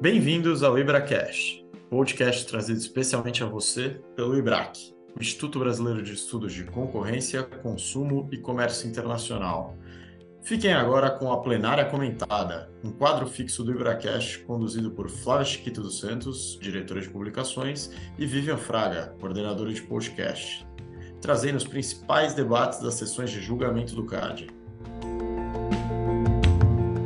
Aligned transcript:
Bem-vindos 0.00 0.62
ao 0.62 0.78
IbraCast, 0.78 1.62
podcast 1.90 2.46
trazido 2.46 2.78
especialmente 2.78 3.44
a 3.44 3.46
você 3.46 4.00
pelo 4.16 4.34
IBRAC, 4.34 4.94
Instituto 5.20 5.58
Brasileiro 5.58 6.02
de 6.02 6.14
Estudos 6.14 6.54
de 6.54 6.64
Concorrência, 6.64 7.42
Consumo 7.42 8.26
e 8.32 8.38
Comércio 8.38 8.88
Internacional. 8.88 9.76
Fiquem 10.42 10.72
agora 10.72 11.10
com 11.10 11.30
a 11.30 11.42
Plenária 11.42 11.84
Comentada, 11.84 12.70
um 12.82 12.90
quadro 12.90 13.26
fixo 13.26 13.62
do 13.62 13.72
IbraCast 13.72 14.38
conduzido 14.44 14.90
por 14.90 15.10
Flávia 15.10 15.44
Chiquito 15.44 15.82
dos 15.82 15.98
Santos, 15.98 16.58
diretora 16.62 17.02
de 17.02 17.10
publicações, 17.10 17.90
e 18.18 18.24
Vivian 18.24 18.56
Fraga, 18.56 19.14
coordenadora 19.20 19.70
de 19.70 19.82
podcast, 19.82 20.66
trazendo 21.20 21.56
os 21.56 21.66
principais 21.66 22.32
debates 22.32 22.80
das 22.80 22.94
sessões 22.94 23.30
de 23.30 23.42
julgamento 23.42 23.94
do 23.94 24.06
CAD. 24.06 24.46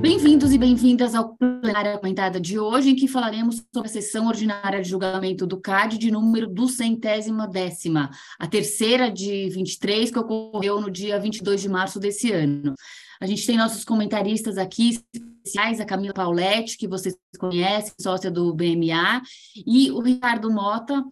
Bem-vindos 0.05 0.53
e 0.53 0.59
bem-vindas 0.59 1.15
ao 1.15 1.35
plenária 1.35 1.97
comentada 1.97 2.39
de 2.39 2.59
hoje, 2.59 2.91
em 2.91 2.95
que 2.95 3.09
falaremos 3.09 3.65
sobre 3.75 3.89
a 3.89 3.91
sessão 3.91 4.27
ordinária 4.27 4.83
de 4.83 4.91
julgamento 4.91 5.47
do 5.47 5.59
CAD 5.59 5.97
de 5.97 6.11
número 6.11 6.47
do 6.47 6.69
centésima 6.69 7.49
décima, 7.49 8.11
a 8.39 8.47
terceira 8.47 9.11
de 9.11 9.49
23, 9.49 10.11
que 10.11 10.19
ocorreu 10.19 10.79
no 10.79 10.91
dia 10.91 11.19
22 11.19 11.63
de 11.63 11.71
março 11.71 11.99
desse 11.99 12.31
ano. 12.31 12.75
A 13.19 13.25
gente 13.25 13.47
tem 13.47 13.57
nossos 13.57 13.83
comentaristas 13.83 14.59
aqui 14.59 14.91
especiais, 14.91 15.81
a 15.81 15.87
Camila 15.87 16.13
Pauletti, 16.13 16.77
que 16.77 16.87
vocês 16.87 17.17
conhecem, 17.39 17.95
sócia 17.99 18.31
do 18.31 18.53
BMA, 18.53 19.23
e 19.67 19.91
o 19.91 20.03
Ricardo 20.03 20.51
Mota, 20.51 21.03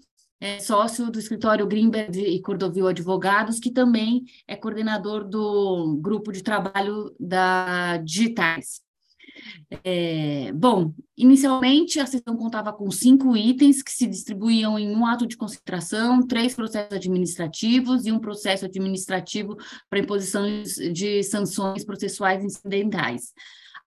é 0.43 0.59
sócio 0.59 1.09
do 1.09 1.21
escritório 1.21 1.69
Greenberg 1.69 2.21
e 2.21 2.43
Cordovil 2.43 2.89
Advogados, 2.89 3.61
que 3.61 3.71
também 3.71 4.25
é 4.45 4.57
coordenador 4.57 5.23
do 5.23 5.97
grupo 6.03 6.33
de 6.33 6.43
trabalho 6.43 7.15
da 7.19 7.99
Digitais. 7.99 8.83
É, 9.85 10.53
bom, 10.53 10.93
inicialmente 11.17 11.99
a 11.99 12.07
sessão 12.07 12.37
contava 12.37 12.73
com 12.73 12.91
cinco 12.91 13.37
itens 13.37 13.83
que 13.83 13.91
se 13.91 14.07
distribuíam 14.07 14.79
em 14.79 14.95
um 14.95 15.07
ato 15.07 15.27
de 15.27 15.37
concentração, 15.37 16.27
três 16.27 16.55
processos 16.55 16.93
administrativos 16.93 18.07
e 18.07 18.13
um 18.13 18.19
processo 18.19 18.65
administrativo 18.65 19.57
para 19.89 19.99
imposição 19.99 20.45
de 20.93 21.23
sanções 21.23 21.85
processuais 21.85 22.45
incidentais. 22.45 23.33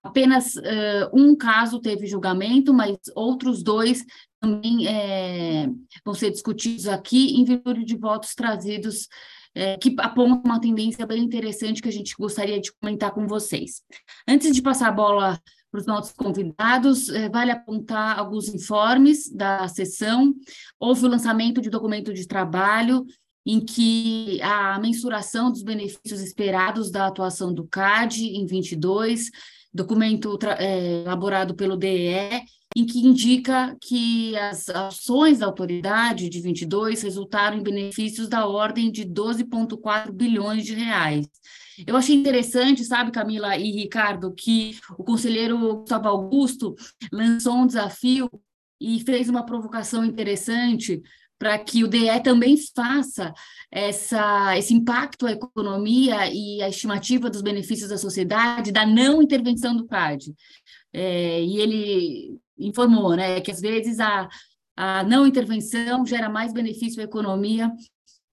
Apenas 0.03 0.56
uh, 0.56 1.09
um 1.12 1.36
caso 1.36 1.80
teve 1.80 2.06
julgamento, 2.06 2.72
mas 2.72 2.95
outros 3.16 3.64
dois 3.64 4.06
também 4.40 4.88
é, 4.88 5.68
vão 6.06 6.14
ser 6.14 6.30
discutidos 6.30 6.88
aqui 6.88 7.36
em 7.40 7.44
virtude 7.44 7.84
de 7.84 7.97
votos 7.97 8.36
trazidos 8.36 9.08
é, 9.56 9.78
que 9.78 9.95
apontam 10.00 10.44
uma 10.45 10.59
tendência 10.59 11.08
bem 11.08 11.23
interessante 11.23 11.81
que 11.81 11.88
a 11.88 11.92
gente 11.92 12.14
gostaria 12.20 12.59
de 12.59 12.72
comentar 12.73 13.12
com 13.12 13.25
vocês. 13.25 13.81
Antes 14.28 14.53
de 14.53 14.62
passar 14.62 14.90
a 14.90 14.92
bola 14.92 15.40
para 15.76 15.81
os 15.81 15.86
nossos 15.86 16.14
convidados, 16.14 17.09
é, 17.09 17.28
vale 17.28 17.52
apontar 17.52 18.18
alguns 18.18 18.48
informes 18.48 19.30
da 19.30 19.68
sessão. 19.68 20.34
Houve 20.80 21.06
o 21.06 21.09
lançamento 21.09 21.62
de 21.62 21.70
documento 21.70 22.14
de 22.14 22.26
trabalho 22.26 23.06
em 23.45 23.59
que 23.59 24.42
a 24.42 24.80
mensuração 24.80 25.52
dos 25.52 25.62
benefícios 25.62 26.22
esperados 26.22 26.90
da 26.90 27.08
atuação 27.08 27.53
do 27.53 27.68
CAD 27.68 28.26
em 28.26 28.46
22, 28.46 29.30
documento 29.73 30.40
é, 30.58 31.03
elaborado 31.03 31.53
pelo 31.53 31.76
DE, 31.76 32.42
em 32.76 32.86
que 32.86 33.00
indica 33.00 33.76
que 33.80 34.36
as 34.36 34.68
ações 34.70 35.40
da 35.40 35.45
autoridade 35.45 36.28
de 36.28 36.42
22 36.42 37.02
resultaram 37.04 37.58
em 37.58 37.64
benefícios 37.64 38.28
da 38.28 38.45
ordem 38.45 38.92
de 38.92 39.06
12,4 39.06 40.12
bilhões 40.12 40.66
de 40.66 40.73
reais. 40.73 41.26
Eu 41.88 41.96
achei 41.96 42.16
interessante, 42.16 42.84
sabe, 42.84 43.12
Camila 43.12 43.58
e 43.58 43.72
Ricardo, 43.72 44.34
que 44.34 44.78
o 44.98 45.03
conselheiro 45.03 45.78
Gustavo 45.78 46.08
Augusto 46.08 46.76
lançou 47.12 47.56
um 47.56 47.68
desafio 47.68 48.30
e 48.80 49.00
fez 49.02 49.30
uma 49.30 49.46
provocação 49.46 50.03
interessante 50.03 51.02
para 51.38 51.57
que 51.59 51.84
o 51.84 51.88
DE 51.88 52.19
também 52.24 52.56
faça 52.74 53.34
essa, 53.69 54.57
esse 54.57 54.74
impacto 54.74 55.25
à 55.25 55.31
economia 55.31 56.30
e 56.31 56.62
a 56.62 56.69
estimativa 56.69 57.30
dos 57.30 57.42
benefícios 57.42 57.90
da 57.90 57.97
sociedade 57.97 58.72
da 58.72 58.86
não 58.86 59.22
intervenção 59.22 59.75
do 59.75 59.86
CAD. 59.86 60.34
É, 60.94 61.42
e 61.42 61.57
ele 61.57 62.40
informou 62.58 63.16
né, 63.16 63.42
que 63.42 63.52
às 63.52 63.62
vezes 63.62 64.00
a, 64.00 64.30
a 64.76 65.04
não 65.04 65.26
intervenção 65.26 66.06
gera 66.06 66.30
mais 66.30 66.54
benefício 66.54 67.02
à 67.02 67.06
economia 67.06 67.72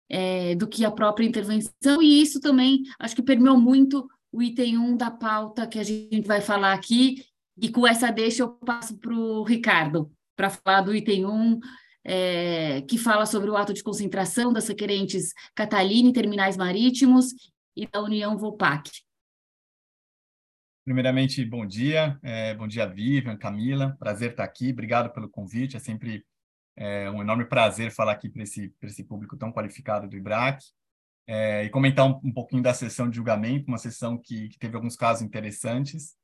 é, 0.09 0.55
do 0.57 0.67
que 0.67 0.85
a 0.85 0.91
própria 0.91 1.27
intervenção, 1.27 2.03
e 2.03 2.21
isso 2.21 2.41
também 2.41 2.83
acho 2.99 3.15
que 3.15 3.23
permeou 3.23 3.59
muito 3.59 4.09
o 4.33 4.43
item 4.43 4.79
1 4.79 4.97
da 4.97 5.11
pauta 5.11 5.67
que 5.67 5.79
a 5.79 5.83
gente 5.83 6.27
vai 6.27 6.41
falar 6.41 6.73
aqui, 6.73 7.25
e 7.57 7.69
com 7.69 7.87
essa 7.87 8.11
deixa 8.11 8.43
eu 8.43 8.49
passo 8.49 8.97
para 8.99 9.15
o 9.15 9.43
Ricardo, 9.45 10.11
para 10.37 10.51
falar 10.51 10.81
do 10.81 10.95
item 10.95 11.27
1, 11.27 11.61
é, 12.05 12.81
que 12.83 12.97
fala 12.97 13.27
sobre 13.27 13.51
o 13.51 13.57
ato 13.57 13.75
de 13.75 13.83
concentração 13.83 14.53
das 14.53 14.69
requerentes 14.69 15.33
Catalina 15.55 16.13
Terminais 16.13 16.57
Marítimos 16.57 17.27
e 17.77 17.87
da 17.87 18.03
União 18.03 18.37
Vopac. 18.37 18.91
Primeiramente, 20.91 21.45
bom 21.45 21.65
dia, 21.65 22.19
é, 22.21 22.53
bom 22.53 22.67
dia, 22.67 22.85
Vivian, 22.85 23.37
Camila, 23.37 23.97
prazer 23.97 24.33
estar 24.33 24.43
aqui, 24.43 24.73
obrigado 24.73 25.09
pelo 25.13 25.29
convite, 25.29 25.77
é 25.77 25.79
sempre 25.79 26.25
é, 26.77 27.09
um 27.09 27.23
enorme 27.23 27.45
prazer 27.45 27.93
falar 27.93 28.11
aqui 28.11 28.29
para 28.29 28.43
esse, 28.43 28.75
esse 28.83 29.05
público 29.05 29.37
tão 29.37 29.53
qualificado 29.53 30.09
do 30.09 30.17
IBRAC 30.17 30.61
é, 31.29 31.63
e 31.63 31.71
comentar 31.71 32.07
um, 32.07 32.21
um, 32.25 32.33
pouquinho 32.33 32.61
da 32.61 32.75
sessão 32.75 33.09
de 33.09 33.15
julgamento, 33.15 33.69
uma 33.69 33.79
sessão 33.79 34.19
que, 34.19 34.49
que 34.49 34.59
teve 34.59 34.75
alguns 34.75 34.97
casos 34.97 35.23
interessantes, 35.23 36.17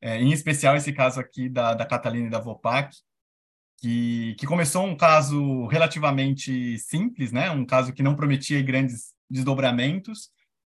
é, 0.00 0.20
em 0.20 0.32
especial 0.32 0.74
esse 0.74 0.92
caso 0.92 1.20
aqui 1.20 1.48
da, 1.48 1.74
da 1.74 1.86
Catalina 1.86 2.26
e 2.26 2.30
da 2.30 2.40
Vopac, 2.40 2.92
que, 3.76 4.34
que 4.36 4.46
começou 4.48 4.84
um 4.84 4.96
caso 4.96 5.68
relativamente 5.68 6.76
simples, 6.80 7.30
né? 7.30 7.52
um 7.52 7.64
caso 7.64 7.92
que 7.92 8.02
não 8.02 8.16
prometia 8.16 8.60
grandes 8.62 9.14
desdobramentos, 9.30 10.32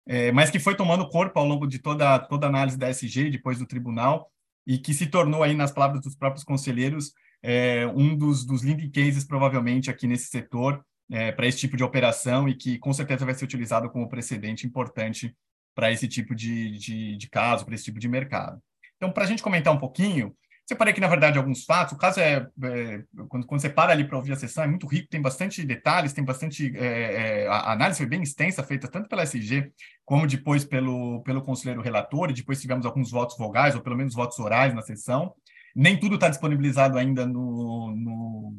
é, 0.09 0.33
mas 0.33 0.51
que 0.51 0.59
foi 0.59 0.75
tomando 0.75 1.07
corpo 1.07 1.39
ao 1.39 1.45
longo 1.45 1.67
de 1.67 1.79
toda, 1.79 2.19
toda 2.19 2.47
a 2.47 2.49
análise 2.49 2.79
da 2.79 2.89
SG, 2.89 3.29
depois 3.29 3.59
do 3.59 3.67
tribunal, 3.67 4.33
e 4.67 4.79
que 4.79 4.95
se 4.95 5.07
tornou, 5.07 5.43
aí, 5.43 5.55
nas 5.55 5.71
palavras 5.71 6.01
dos 6.01 6.17
próprios 6.17 6.45
conselheiros, 6.45 7.13
é, 7.43 7.87
um 7.87 8.17
dos, 8.17 8.45
dos 8.45 8.63
leading 8.63 8.91
cases, 8.91 9.25
provavelmente, 9.25 9.91
aqui 9.91 10.07
nesse 10.07 10.29
setor, 10.29 10.83
é, 11.11 11.31
para 11.31 11.47
esse 11.47 11.59
tipo 11.59 11.77
de 11.77 11.85
operação, 11.85 12.49
e 12.49 12.55
que 12.55 12.79
com 12.79 12.93
certeza 12.93 13.27
vai 13.27 13.35
ser 13.35 13.45
utilizado 13.45 13.91
como 13.91 14.09
precedente 14.09 14.67
importante 14.67 15.37
para 15.75 15.93
esse 15.93 16.09
tipo 16.09 16.35
de, 16.35 16.79
de, 16.79 17.17
de 17.17 17.29
caso, 17.29 17.67
para 17.67 17.75
esse 17.75 17.85
tipo 17.85 17.99
de 17.99 18.09
mercado. 18.09 18.59
Então, 18.97 19.13
para 19.13 19.25
a 19.25 19.27
gente 19.27 19.43
comentar 19.43 19.75
um 19.75 19.79
pouquinho, 19.79 20.35
Separei 20.69 20.93
aqui, 20.93 21.01
na 21.01 21.09
verdade, 21.09 21.39
alguns 21.39 21.65
fatos. 21.65 21.95
O 21.95 21.97
caso 21.97 22.21
é, 22.21 22.47
é 22.63 23.03
quando, 23.27 23.47
quando, 23.47 23.59
você 23.59 23.71
para 23.71 23.91
ali 23.91 24.07
para 24.07 24.19
ouvir 24.19 24.33
a 24.33 24.37
sessão, 24.37 24.63
é 24.63 24.67
muito 24.67 24.87
rico, 24.87 25.09
tem 25.09 25.21
bastante 25.21 25.65
detalhes, 25.65 26.13
tem 26.13 26.23
bastante. 26.23 26.77
É, 26.77 27.45
é, 27.45 27.49
a 27.49 27.73
análise 27.73 27.97
foi 27.97 28.07
bem 28.07 28.23
extensa, 28.23 28.63
feita 28.63 28.87
tanto 28.87 29.09
pela 29.09 29.23
SG 29.23 29.73
como 30.05 30.27
depois 30.27 30.67
pelo, 30.67 31.23
pelo 31.23 31.41
conselheiro 31.41 31.81
relator, 31.81 32.29
e 32.29 32.35
depois 32.35 32.61
tivemos 32.61 32.85
alguns 32.85 33.11
votos 33.11 33.39
vogais, 33.39 33.75
ou 33.75 33.81
pelo 33.81 33.97
menos 33.97 34.13
votos 34.13 34.39
orais 34.39 34.75
na 34.75 34.83
sessão. 34.83 35.33
Nem 35.75 35.99
tudo 35.99 36.17
está 36.17 36.29
disponibilizado 36.29 36.99
ainda 36.99 37.27
no, 37.27 37.95
no, 37.97 38.55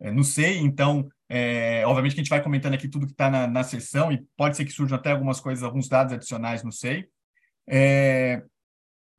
é, 0.00 0.10
no 0.10 0.24
SEI, 0.24 0.58
então, 0.58 1.08
é, 1.28 1.84
obviamente 1.86 2.14
que 2.16 2.20
a 2.20 2.24
gente 2.24 2.30
vai 2.30 2.42
comentando 2.42 2.74
aqui 2.74 2.88
tudo 2.88 3.06
que 3.06 3.12
está 3.12 3.30
na, 3.30 3.46
na 3.46 3.62
sessão, 3.62 4.10
e 4.10 4.26
pode 4.36 4.56
ser 4.56 4.64
que 4.64 4.72
surjam 4.72 4.98
até 4.98 5.12
algumas 5.12 5.38
coisas, 5.38 5.62
alguns 5.62 5.88
dados 5.88 6.12
adicionais 6.12 6.64
no 6.64 6.72
SEI. 6.72 7.04
É, 7.68 8.42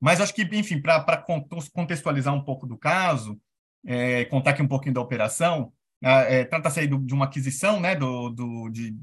mas 0.03 0.19
acho 0.19 0.33
que, 0.33 0.41
enfim, 0.51 0.81
para 0.81 1.23
contextualizar 1.71 2.33
um 2.33 2.43
pouco 2.43 2.67
do 2.67 2.77
caso, 2.77 3.39
é, 3.85 4.25
contar 4.25 4.49
aqui 4.49 4.61
um 4.61 4.67
pouquinho 4.67 4.93
da 4.93 4.99
operação, 4.99 5.71
é, 6.01 6.43
trata-se 6.43 6.81
aí 6.81 6.87
do, 6.87 6.99
de 6.99 7.13
uma 7.13 7.23
aquisição 7.23 7.79
né, 7.79 7.95
do, 7.95 8.29
do, 8.29 8.69
de 8.69 8.93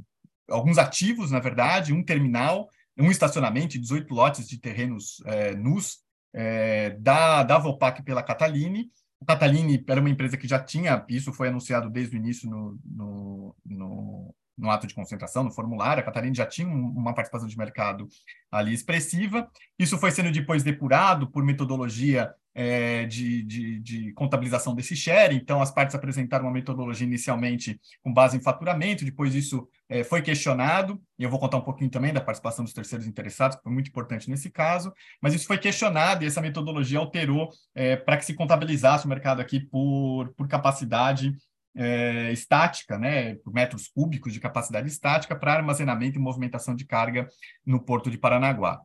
alguns 0.51 0.77
ativos, 0.77 1.31
na 1.31 1.41
verdade, 1.41 1.95
um 1.95 2.05
terminal, 2.05 2.69
um 2.99 3.11
estacionamento, 3.11 3.79
18 3.79 4.13
lotes 4.13 4.47
de 4.47 4.59
terrenos 4.59 5.23
é, 5.25 5.55
nus 5.55 6.01
é, 6.35 6.91
da, 6.91 7.45
da 7.45 7.57
Vopac 7.57 8.03
pela 8.03 8.23
Cataline. 8.23 8.91
A 9.23 9.25
Cataline 9.25 9.83
era 9.89 10.01
uma 10.01 10.11
empresa 10.11 10.37
que 10.37 10.47
já 10.47 10.63
tinha, 10.63 11.03
isso 11.09 11.33
foi 11.33 11.49
anunciado 11.49 11.89
desde 11.89 12.15
o 12.15 12.19
início 12.19 12.47
no, 12.47 12.79
no, 12.85 13.57
no 13.65 14.35
no 14.57 14.71
ato 14.71 14.87
de 14.87 14.95
concentração, 14.95 15.43
no 15.43 15.51
formulário, 15.51 16.03
a 16.03 16.05
Catarina 16.05 16.35
já 16.35 16.47
tinha 16.47 16.69
uma 16.69 17.15
participação 17.15 17.49
de 17.49 17.57
mercado 17.57 18.07
ali 18.51 18.73
expressiva. 18.73 19.49
Isso 19.79 19.99
foi 19.99 20.11
sendo 20.11 20.31
depois 20.31 20.63
depurado 20.63 21.31
por 21.31 21.45
metodologia 21.45 22.35
é, 22.55 23.07
de, 23.07 23.43
de, 23.43 23.81
de, 23.81 24.13
contabilização 24.13 24.75
desse 24.75 24.97
share. 24.97 25.35
Então, 25.35 25.63
as 25.63 25.71
partes 25.71 25.95
apresentaram 25.95 26.47
uma 26.47 26.53
metodologia 26.53 27.07
inicialmente 27.07 27.81
com 28.03 28.13
base 28.13 28.37
em 28.37 28.43
faturamento, 28.43 29.05
depois 29.05 29.35
isso 29.35 29.69
é, 29.89 30.03
foi 30.03 30.21
questionado, 30.21 31.01
e 31.19 31.23
eu 31.23 31.31
vou 31.31 31.39
contar 31.39 31.59
um 31.59 31.63
pouquinho 31.63 31.91
também 31.91 32.13
da 32.13 32.21
participação 32.21 32.65
dos 32.65 32.75
terceiros 32.75 33.07
interessados, 33.07 33.57
que 33.57 33.63
foi 33.63 33.73
muito 33.73 33.89
importante 33.89 34.29
nesse 34.29 34.51
caso, 34.51 34.93
mas 35.23 35.35
isso 35.35 35.47
foi 35.47 35.59
questionado 35.59 36.25
e 36.25 36.27
essa 36.27 36.41
metodologia 36.41 36.99
alterou 36.99 37.51
é, 37.75 37.97
para 37.97 38.17
que 38.17 38.25
se 38.25 38.35
contabilizasse 38.35 39.07
o 39.07 39.09
mercado 39.09 39.41
aqui 39.41 39.61
por, 39.61 40.33
por 40.35 40.49
capacidade 40.49 41.33
é, 41.75 42.33
estática, 42.33 42.99
né, 42.99 43.35
por 43.37 43.53
metros 43.53 43.89
cúbicos 43.89 44.33
de 44.33 44.41
capacidade 44.41 44.89
estática 44.89 45.37
para 45.37 45.55
armazenamento 45.55 46.19
e 46.19 46.23
movimentação 46.23 46.75
de 46.75 46.85
carga 46.85 47.29
no 47.65 47.81
porto 47.81 48.11
de 48.11 48.19
Paranaguá. 48.19 48.81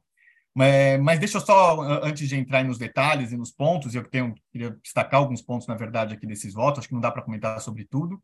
Mas, 0.54 1.02
mas 1.02 1.20
deixa 1.20 1.38
eu 1.38 1.42
só, 1.42 1.82
antes 2.02 2.30
de 2.30 2.36
entrar 2.38 2.64
nos 2.64 2.78
detalhes 2.78 3.32
e 3.32 3.38
nos 3.38 3.52
pontos, 3.52 3.94
eu 3.94 4.04
tenho, 4.06 4.34
queria 4.52 4.72
destacar 4.82 5.20
alguns 5.20 5.42
pontos, 5.42 5.68
na 5.68 5.76
verdade, 5.76 6.14
aqui 6.14 6.26
desses 6.26 6.54
votos, 6.54 6.80
acho 6.80 6.88
que 6.88 6.94
não 6.94 7.02
dá 7.02 7.12
para 7.12 7.24
comentar 7.24 7.60
sobre 7.60 7.84
tudo, 7.86 8.22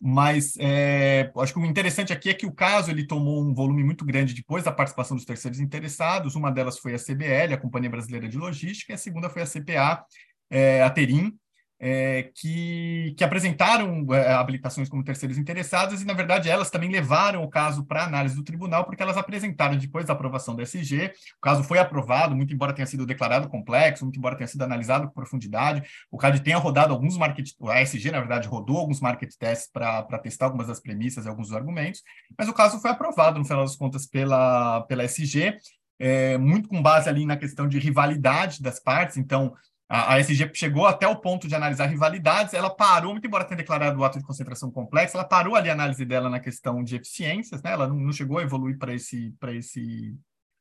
mas 0.00 0.54
é, 0.58 1.32
acho 1.36 1.52
que 1.52 1.58
o 1.58 1.64
interessante 1.64 2.12
aqui 2.12 2.28
é 2.28 2.34
que 2.34 2.46
o 2.46 2.52
caso 2.52 2.90
ele 2.90 3.06
tomou 3.06 3.42
um 3.42 3.54
volume 3.54 3.82
muito 3.82 4.04
grande 4.04 4.34
depois 4.34 4.62
da 4.62 4.70
participação 4.70 5.16
dos 5.16 5.26
terceiros 5.26 5.58
interessados, 5.58 6.36
uma 6.36 6.52
delas 6.52 6.78
foi 6.78 6.94
a 6.94 6.98
CBL, 6.98 7.54
a 7.54 7.58
Companhia 7.58 7.90
Brasileira 7.90 8.28
de 8.28 8.36
Logística, 8.36 8.92
e 8.92 8.94
a 8.94 8.98
segunda 8.98 9.28
foi 9.28 9.42
a 9.42 9.46
CPA, 9.46 10.04
é, 10.50 10.82
a 10.82 10.90
Terim, 10.90 11.36
é, 11.86 12.30
que, 12.34 13.14
que, 13.14 13.22
apresentaram 13.22 14.06
é, 14.14 14.32
habilitações 14.32 14.88
como 14.88 15.04
terceiros 15.04 15.36
interessados 15.36 16.00
e, 16.00 16.06
na 16.06 16.14
verdade, 16.14 16.48
elas 16.48 16.70
também 16.70 16.90
levaram 16.90 17.44
o 17.44 17.48
caso 17.50 17.84
para 17.84 18.04
análise 18.04 18.34
do 18.34 18.42
tribunal, 18.42 18.86
porque 18.86 19.02
elas 19.02 19.18
apresentaram, 19.18 19.76
depois 19.76 20.06
da 20.06 20.14
aprovação 20.14 20.56
do 20.56 20.62
SG, 20.62 21.12
o 21.36 21.40
caso 21.42 21.62
foi 21.62 21.78
aprovado, 21.78 22.34
muito 22.34 22.54
embora 22.54 22.72
tenha 22.72 22.86
sido 22.86 23.04
declarado 23.04 23.50
complexo, 23.50 24.02
muito 24.02 24.18
embora 24.18 24.34
tenha 24.34 24.46
sido 24.46 24.62
analisado 24.62 25.08
com 25.08 25.12
profundidade, 25.12 25.82
o 26.10 26.16
CAD 26.16 26.40
tenha 26.40 26.56
rodado 26.56 26.94
alguns 26.94 27.18
market, 27.18 27.50
a 27.68 27.82
SG, 27.82 28.10
na 28.10 28.20
verdade, 28.20 28.48
rodou 28.48 28.78
alguns 28.78 29.02
market 29.02 29.34
tests 29.38 29.70
para 29.70 30.18
testar 30.22 30.46
algumas 30.46 30.68
das 30.68 30.80
premissas 30.80 31.26
e 31.26 31.28
alguns 31.28 31.48
dos 31.48 31.56
argumentos, 31.56 32.00
mas 32.38 32.48
o 32.48 32.54
caso 32.54 32.80
foi 32.80 32.92
aprovado, 32.92 33.38
no 33.38 33.44
final 33.44 33.62
das 33.62 33.76
contas, 33.76 34.06
pela, 34.06 34.80
pela 34.88 35.04
SG, 35.04 35.58
é, 35.98 36.38
muito 36.38 36.66
com 36.66 36.80
base 36.80 37.10
ali 37.10 37.26
na 37.26 37.36
questão 37.36 37.68
de 37.68 37.78
rivalidade 37.78 38.62
das 38.62 38.80
partes, 38.80 39.18
então 39.18 39.52
a, 39.94 40.18
SG 40.18 40.50
chegou 40.54 40.86
até 40.86 41.06
o 41.06 41.16
ponto 41.16 41.46
de 41.46 41.54
analisar 41.54 41.86
rivalidades, 41.86 42.52
ela 42.52 42.68
parou, 42.68 43.12
muito 43.12 43.26
embora 43.26 43.44
tenha 43.44 43.58
declarado 43.58 44.00
o 44.00 44.04
ato 44.04 44.18
de 44.18 44.24
concentração 44.24 44.68
complexa, 44.68 45.16
ela 45.16 45.24
parou 45.24 45.54
ali 45.54 45.70
a 45.70 45.72
análise 45.72 46.04
dela 46.04 46.28
na 46.28 46.40
questão 46.40 46.82
de 46.82 46.96
eficiências, 46.96 47.62
né? 47.62 47.70
ela 47.70 47.86
não, 47.86 47.96
não 47.96 48.12
chegou 48.12 48.38
a 48.38 48.42
evoluir 48.42 48.76
para 48.76 48.92
esse, 48.92 49.32
esse, 49.50 50.16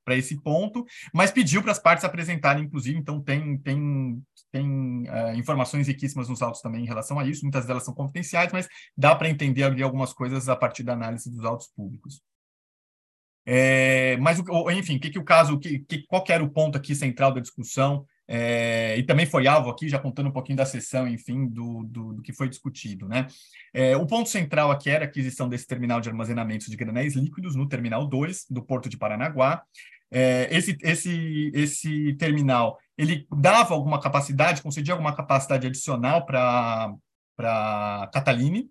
esse 0.10 0.40
ponto, 0.40 0.86
mas 1.12 1.32
pediu 1.32 1.64
para 1.64 1.72
as 1.72 1.80
partes 1.80 2.06
apresentarem, 2.06 2.66
inclusive, 2.66 3.00
então 3.00 3.20
tem, 3.20 3.58
tem, 3.58 4.22
tem 4.52 5.04
uh, 5.10 5.34
informações 5.36 5.88
riquíssimas 5.88 6.30
nos 6.30 6.44
autos 6.44 6.62
também 6.62 6.84
em 6.84 6.88
relação 6.88 7.18
a 7.18 7.26
isso, 7.26 7.42
muitas 7.42 7.66
delas 7.66 7.84
são 7.84 7.94
confidenciais, 7.94 8.54
mas 8.54 8.68
dá 8.96 9.16
para 9.16 9.30
entender 9.30 9.64
ali 9.64 9.82
algumas 9.82 10.14
coisas 10.14 10.48
a 10.48 10.56
partir 10.56 10.84
da 10.84 10.94
análise 10.94 11.32
dos 11.32 11.44
autos 11.44 11.68
públicos. 11.76 12.22
É, 13.46 14.16
mas, 14.18 14.40
enfim, 14.78 15.00
que, 15.00 15.10
que 15.10 15.20
o 15.20 15.24
caso, 15.24 15.58
que, 15.60 15.80
que, 15.80 16.04
qual 16.08 16.24
que 16.24 16.32
era 16.32 16.44
o 16.44 16.50
ponto 16.50 16.78
aqui 16.78 16.94
central 16.94 17.34
da 17.34 17.42
discussão? 17.42 18.06
É, 18.28 18.98
e 18.98 19.04
também 19.04 19.26
foi 19.26 19.48
alvo 19.48 19.70
aqui, 19.70 19.90
já 19.90 20.00
contando 20.00 20.30
um 20.30 20.32
pouquinho 20.32 20.58
da 20.58 20.66
sessão, 20.66 21.08
enfim, 21.08 21.48
do, 21.48 21.84
do, 21.84 22.14
do 22.14 22.22
que 22.22 22.34
foi 22.34 22.48
discutido. 22.48 23.08
Né? 23.08 23.28
É, 23.74 23.98
o 23.98 24.06
ponto 24.06 24.30
central 24.30 24.72
aqui 24.72 24.90
era 24.90 25.06
a 25.06 25.08
aquisição 25.08 25.50
desse 25.50 25.68
terminal 25.68 26.00
de 26.00 26.10
armazenamento 26.10 26.70
de 26.70 26.78
granéis 26.78 27.16
líquidos 27.16 27.56
no 27.56 27.68
Terminal 27.68 28.08
2 28.08 28.46
do 28.50 28.64
Porto 28.64 28.90
de 28.90 28.98
Paranaguá. 28.98 29.64
É, 30.12 30.48
esse, 30.56 30.78
esse, 30.84 31.52
esse 31.54 32.14
terminal, 32.16 32.78
ele 32.98 33.26
dava 33.36 33.74
alguma 33.74 34.00
capacidade, 34.00 34.62
concedia 34.62 34.94
alguma 34.94 35.16
capacidade 35.16 35.66
adicional 35.66 36.26
para 36.26 38.10
Cataline, 38.14 38.70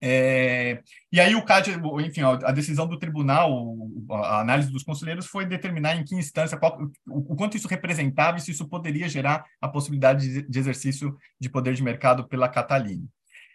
é, 0.00 0.80
e 1.12 1.20
aí 1.20 1.34
o 1.34 1.44
CAD, 1.44 1.72
enfim, 2.06 2.22
a 2.22 2.52
decisão 2.52 2.86
do 2.86 2.98
tribunal, 2.98 3.74
a 4.10 4.40
análise 4.40 4.70
dos 4.70 4.84
conselheiros 4.84 5.26
foi 5.26 5.44
determinar 5.44 5.96
em 5.96 6.04
que 6.04 6.14
instância, 6.14 6.56
qual, 6.56 6.80
o, 7.06 7.32
o, 7.32 7.36
quanto 7.36 7.56
isso 7.56 7.66
representava 7.66 8.38
e 8.38 8.40
se 8.40 8.52
isso 8.52 8.68
poderia 8.68 9.08
gerar 9.08 9.44
a 9.60 9.68
possibilidade 9.68 10.42
de, 10.42 10.58
exercício 10.58 11.16
de 11.40 11.48
poder 11.48 11.74
de 11.74 11.82
mercado 11.82 12.28
pela 12.28 12.48
Cataline. 12.48 13.08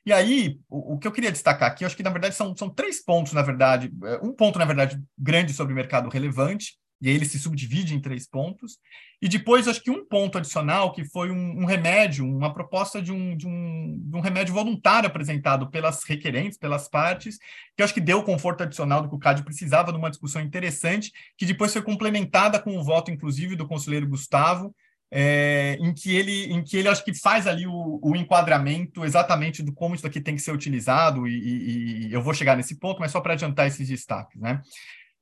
E 0.06 0.12
aí, 0.12 0.60
o, 0.70 0.98
que 0.98 1.08
eu 1.08 1.14
queria 1.14 1.32
destacar 1.32 1.72
aqui, 1.72 1.86
acho 1.86 1.96
que 1.96 2.04
na 2.04 2.10
verdade 2.10 2.36
são, 2.36 2.56
são 2.58 2.70
três 2.70 3.02
pontos, 3.02 3.32
na 3.32 3.42
verdade, 3.42 3.90
é, 4.04 4.18
um 4.22 4.34
ponto, 4.34 4.60
na 4.60 4.66
verdade, 4.66 5.02
grande 5.18 5.54
sobre 5.54 5.74
mercado 5.74 6.10
relevante, 6.10 6.74
e 7.04 7.10
ele 7.10 7.26
se 7.26 7.38
subdivide 7.38 7.94
em 7.94 8.00
três 8.00 8.26
pontos. 8.26 8.78
E 9.22 9.28
depois, 9.28 9.68
acho 9.68 9.84
que 9.84 9.92
um 9.92 10.06
ponto 10.06 10.38
adicional, 10.38 10.94
que 10.94 11.04
foi 11.04 11.30
um, 11.30 11.62
um 11.62 11.66
remédio, 11.66 12.26
uma 12.26 12.54
proposta 12.54 13.02
de 13.02 13.12
um, 13.12 13.36
de, 13.36 13.46
um, 13.46 14.02
de 14.06 14.16
um 14.16 14.22
remédio 14.22 14.54
voluntário 14.54 15.08
apresentado 15.08 15.70
pelas 15.70 16.06
requerentes, 16.06 16.58
pelas 16.58 16.88
partes, 16.88 17.38
que 17.76 17.84
acho 17.84 17.94
que 17.94 18.00
deu 18.00 18.20
o 18.20 18.24
conforto 18.24 18.64
adicional 18.64 19.02
do 19.02 19.10
que 19.10 19.16
o 19.16 19.20
CAD 19.20 19.44
precisava 19.44 19.92
numa 19.92 20.10
discussão 20.10 20.42
interessante, 20.42 21.12
que 21.38 21.46
depois 21.46 21.74
foi 21.74 21.82
complementada 21.82 22.58
com 22.58 22.78
o 22.78 22.84
voto, 22.84 23.12
inclusive, 23.12 23.58
do 23.58 23.68
conselheiro 23.68 24.08
Gustavo, 24.08 24.74
é, 25.12 25.78
em 25.82 25.94
que 25.94 26.16
ele, 26.16 26.54
em 26.54 26.64
que 26.64 26.78
ele 26.78 26.88
acho 26.88 27.04
que 27.04 27.14
faz 27.14 27.48
ali 27.48 27.68
o, 27.68 28.00
o, 28.02 28.16
enquadramento 28.16 29.04
exatamente 29.04 29.62
do 29.62 29.74
como 29.74 29.94
isso 29.94 30.08
aqui 30.08 30.22
tem 30.22 30.36
que 30.36 30.42
ser 30.42 30.54
utilizado, 30.54 31.28
e, 31.28 31.38
e, 31.38 32.08
e 32.08 32.14
eu 32.14 32.22
vou 32.22 32.34
chegar 32.34 32.56
nesse 32.56 32.80
ponto, 32.80 33.00
mas 33.02 33.12
só 33.12 33.20
para 33.20 33.34
adiantar 33.34 33.68
esses 33.68 33.90
destaques, 33.90 34.42
né? 34.42 34.62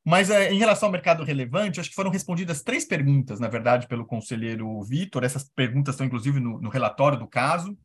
Mas 0.04 0.30
é, 0.30 0.52
em 0.52 0.58
relação 0.58 0.88
ao 0.88 0.92
mercado 0.92 1.24
relevante, 1.24 1.80
acho 1.80 1.90
que 1.90 1.96
foram 1.96 2.10
respondidas 2.10 2.64
três 2.64 2.86
perguntas, 2.86 3.40
na 3.40 3.48
verdade, 3.48 3.88
pelo 3.88 4.06
conselheiro 4.06 4.82
Vitor. 4.84 5.24
Essas 5.24 5.50
perguntas 5.56 5.94
estão, 5.94 6.08
inclusive, 6.08 6.40
no, 6.40 6.60
no 6.60 6.70
relatório 6.70 7.20
do 7.20 7.28
caso, 7.28 7.78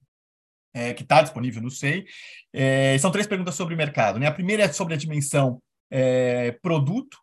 é, 0.73 0.95
que 0.95 1.03
está 1.03 1.21
disponível 1.21 1.61
no 1.63 1.71
SEI. 1.71 2.07
É, 2.53 2.97
são 2.99 3.11
três 3.11 3.27
perguntas 3.27 3.55
sobre 3.55 3.75
o 3.75 3.77
mercado. 3.77 4.19
Né? 4.19 4.27
A 4.27 4.33
primeira 4.33 4.63
é 4.63 4.73
sobre 4.73 4.95
a 4.95 4.97
dimensão 4.97 5.61
é, 5.91 6.53
produto, 6.63 7.19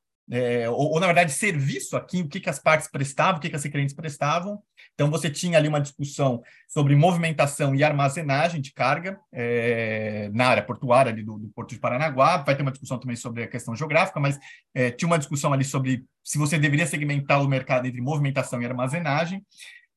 ou, 0.69 0.94
ou, 0.94 1.00
na 1.00 1.06
verdade, 1.06 1.34
serviço 1.34 1.98
aqui, 1.98 2.22
o 2.22 2.30
que, 2.30 2.40
que 2.40 2.50
as 2.50 2.57
partes 2.57 2.90
prestavam, 2.90 3.38
o 3.38 3.42
que, 3.42 3.50
que 3.50 3.56
as 3.56 3.63
requerentes 3.63 3.94
prestavam. 3.94 4.63
Então, 4.94 5.10
você 5.10 5.30
tinha 5.30 5.57
ali 5.57 5.68
uma 5.68 5.81
discussão 5.81 6.42
sobre 6.68 6.95
movimentação 6.95 7.74
e 7.75 7.84
armazenagem 7.84 8.62
de 8.62 8.72
carga 8.72 9.19
é, 9.31 10.30
na 10.34 10.48
área 10.48 10.63
portuária 10.63 11.12
ali 11.12 11.24
do, 11.24 11.38
do, 11.38 11.48
Porto 11.50 11.72
de 11.72 11.80
Paranaguá. 11.80 12.38
Vai 12.38 12.56
ter 12.56 12.62
uma 12.62 12.72
discussão 12.72 13.00
também 13.00 13.16
sobre 13.16 13.44
a 13.44 13.48
questão 13.48 13.75
geográfica, 13.75 14.19
mas 14.19 14.40
é, 14.74 14.92
tinha 14.92 15.07
uma 15.07 15.18
discussão 15.18 15.51
ali 15.51 15.63
sobre 15.63 16.06
se 16.24 16.38
você 16.38 16.60
deveria 16.60 16.86
segmentar 16.86 17.42
o 17.42 17.48
mercado 17.48 17.88
entre 17.88 18.01
movimentação 18.01 18.62
e 18.62 18.66
armazenagem. 18.66 19.44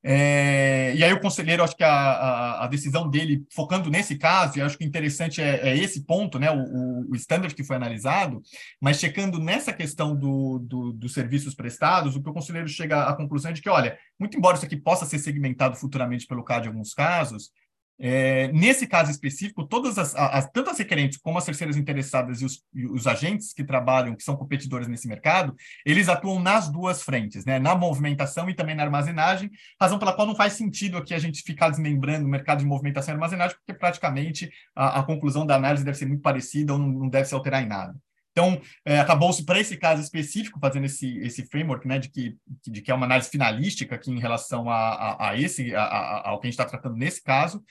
É, 0.09 0.95
e 0.95 1.03
aí 1.03 1.13
o 1.13 1.19
conselheiro, 1.19 1.65
acho 1.65 1.75
que 1.75 1.83
a, 1.83 1.91
a, 1.91 2.65
a, 2.65 2.69
decisão 2.69 3.11
dele, 3.11 3.45
focando 3.53 3.91
nesse 3.91 4.17
caso, 4.17 4.57
e 4.57 4.63
acho 4.63 4.79
que 4.79 4.85
interessante 4.85 5.43
é, 5.43 5.71
é 5.71 5.77
esse 5.77 6.05
ponto, 6.05 6.39
né, 6.39 6.49
o, 6.49 7.11
o, 7.11 7.17
standard 7.17 7.53
que 7.53 7.65
foi 7.65 7.75
analisado, 7.75 8.41
mas 8.81 9.01
checando 9.01 9.41
nessa 9.41 9.73
questão 9.73 10.15
do, 10.15 10.61
do, 10.61 10.93
dos 10.93 11.13
serviços 11.13 11.57
prestados, 11.57 12.15
o 12.15 12.23
que 12.23 12.31
o 12.31 12.33
conselheiro 12.33 12.69
chega 12.69 13.03
à 13.03 13.17
conclusão 13.17 13.51
é 13.51 13.55
de 13.55 13.61
que, 13.61 13.69
olha, 13.69 13.99
muito 14.17 14.39
embora 14.39 14.57
isso 14.57 14.65
aqui 14.65 14.77
possa 14.77 15.05
ser 15.05 15.19
segmentado 15.19 15.75
futuramente 15.75 16.25
pelo 16.25 16.45
CAD 16.45 16.67
em 16.67 16.69
alguns 16.69 16.95
casos, 16.95 17.51
é, 17.99 18.49
nesse 18.53 18.87
caso 18.87 19.11
específico, 19.11 19.67
todas 19.67 19.97
as, 19.99 20.15
as, 20.15 20.51
tanto 20.51 20.71
as 20.71 20.79
requerentes 20.79 21.19
como 21.19 21.39
as 21.39 21.45
terceiras 21.45 21.77
interessadas 21.77 22.43
e 22.43 22.45
os, 22.45 22.63
e 22.75 22.85
os, 22.87 23.07
agentes 23.07 23.53
que 23.53 23.65
trabalham, 23.65 24.15
que 24.15 24.23
são 24.23 24.37
competidores 24.37 24.87
nesse 24.87 25.09
mercado, 25.09 25.55
eles 25.85 26.09
atuam 26.09 26.39
nas 26.39 26.71
duas 26.71 27.03
frentes, 27.03 27.45
né? 27.45 27.59
na 27.59 27.75
movimentação 27.75 28.51
e 28.51 28.55
também 28.55 28.75
na 28.75 28.83
armazenagem, 28.83 29.51
razão 29.81 29.99
pela 29.99 30.13
qual 30.13 30.27
não 30.27 30.37
faz 30.37 30.53
sentido 30.53 30.99
aqui 30.99 31.15
a 31.15 31.19
gente 31.19 31.43
ficar 31.43 31.71
desmembrando 31.71 32.27
o 32.27 32.31
mercado 32.31 32.59
de 32.59 32.67
movimentação 32.67 33.13
e 33.13 33.17
armazenagem, 33.17 33.57
porque 33.57 33.79
praticamente 33.79 34.51
a, 34.75 35.01
a 35.01 35.03
conclusão 35.03 35.47
da 35.47 35.57
análise 35.57 35.85
deve 35.85 35.97
ser 35.97 36.07
muito 36.07 36.23
parecida 36.23 36.75
ou 36.75 36.79
não, 36.79 36.89
não 36.89 37.09
deve 37.09 37.27
se 37.27 37.35
alterar 37.35 37.63
em 37.63 37.67
nada. 37.67 37.95
Então, 38.37 38.61
é, 38.85 39.01
acabou-se 39.01 39.43
para 39.47 39.59
esse 39.59 39.79
caso 39.79 40.03
específico, 40.03 40.61
fazendo 40.61 40.85
esse, 40.85 41.17
esse 41.21 41.47
framework, 41.47 41.89
né, 41.89 41.99
de 41.99 42.11
que, 42.11 42.37
de 42.67 42.83
que 42.83 42.91
é 42.91 42.95
uma 42.95 43.07
análise 43.07 43.31
finalística 43.31 43.95
aqui 43.95 44.11
em 44.11 44.21
relação 44.21 44.69
a, 44.69 44.77
a, 44.77 45.31
a 45.31 45.41
esse, 45.41 45.75
a, 45.75 46.29
ao 46.29 46.39
que 46.39 46.47
a 46.47 46.51
gente 46.51 46.61
está 46.61 46.67
tratando 46.67 46.97
nesse 46.97 47.23
caso, 47.23 47.65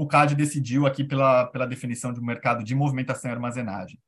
o 0.00 0.06
CAD 0.06 0.34
decidiu 0.34 0.86
aqui 0.86 1.04
pela, 1.04 1.46
pela 1.46 1.66
definição 1.66 2.12
de 2.12 2.20
um 2.20 2.24
mercado 2.24 2.64
de 2.64 2.74
movimentação 2.74 3.30
e 3.30 3.34
armazenagem. 3.34 3.98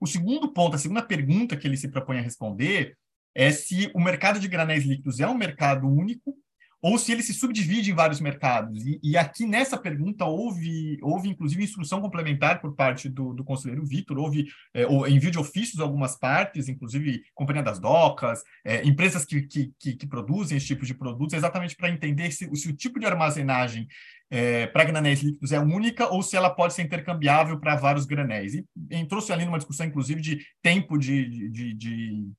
O 0.00 0.06
segundo 0.06 0.52
ponto, 0.52 0.74
a 0.74 0.78
segunda 0.78 1.02
pergunta 1.02 1.56
que 1.56 1.66
ele 1.66 1.76
se 1.76 1.88
propõe 1.88 2.18
a 2.18 2.22
responder 2.22 2.96
é 3.34 3.52
se 3.52 3.90
o 3.94 4.00
mercado 4.00 4.40
de 4.40 4.48
granéis 4.48 4.84
líquidos 4.84 5.20
é 5.20 5.28
um 5.28 5.36
mercado 5.36 5.86
único 5.86 6.36
ou 6.80 6.96
se 6.96 7.10
ele 7.12 7.22
se 7.22 7.34
subdivide 7.34 7.90
em 7.90 7.94
vários 7.94 8.20
mercados. 8.20 8.86
E, 8.86 9.00
e 9.02 9.16
aqui 9.16 9.44
nessa 9.44 9.76
pergunta 9.76 10.24
houve, 10.24 10.98
houve 11.02 11.28
inclusive 11.28 11.62
instrução 11.62 12.00
complementar 12.00 12.60
por 12.60 12.74
parte 12.74 13.08
do, 13.08 13.34
do 13.34 13.44
conselheiro 13.44 13.84
Vitor, 13.84 14.18
houve 14.18 14.46
é, 14.72 14.84
envio 15.08 15.30
de 15.30 15.38
ofícios 15.38 15.80
algumas 15.80 16.16
partes, 16.16 16.68
inclusive 16.68 17.22
Companhia 17.34 17.62
das 17.62 17.80
Docas, 17.80 18.42
é, 18.64 18.86
empresas 18.86 19.24
que, 19.24 19.42
que, 19.42 19.72
que, 19.78 19.96
que, 19.96 20.06
produzem 20.06 20.56
esse 20.56 20.66
tipo 20.66 20.86
de 20.86 20.94
produtos, 20.94 21.34
exatamente 21.34 21.74
para 21.74 21.90
entender 21.90 22.30
se, 22.30 22.48
se, 22.54 22.68
o 22.68 22.76
tipo 22.76 23.00
de 23.00 23.06
armazenagem 23.06 23.88
é, 24.30 24.66
para 24.66 24.84
granéis 24.84 25.22
líquidos 25.22 25.52
é 25.52 25.58
única 25.58 26.08
ou 26.12 26.22
se 26.22 26.36
ela 26.36 26.50
pode 26.50 26.74
ser 26.74 26.82
intercambiável 26.82 27.58
para 27.58 27.76
vários 27.76 28.04
granéis. 28.04 28.54
E 28.54 28.64
entrou-se 28.90 29.32
ali 29.32 29.44
numa 29.44 29.58
discussão, 29.58 29.86
inclusive, 29.86 30.20
de 30.20 30.46
tempo 30.62 30.98
de, 30.98 31.48
de, 31.50 31.74
de, 31.74 32.30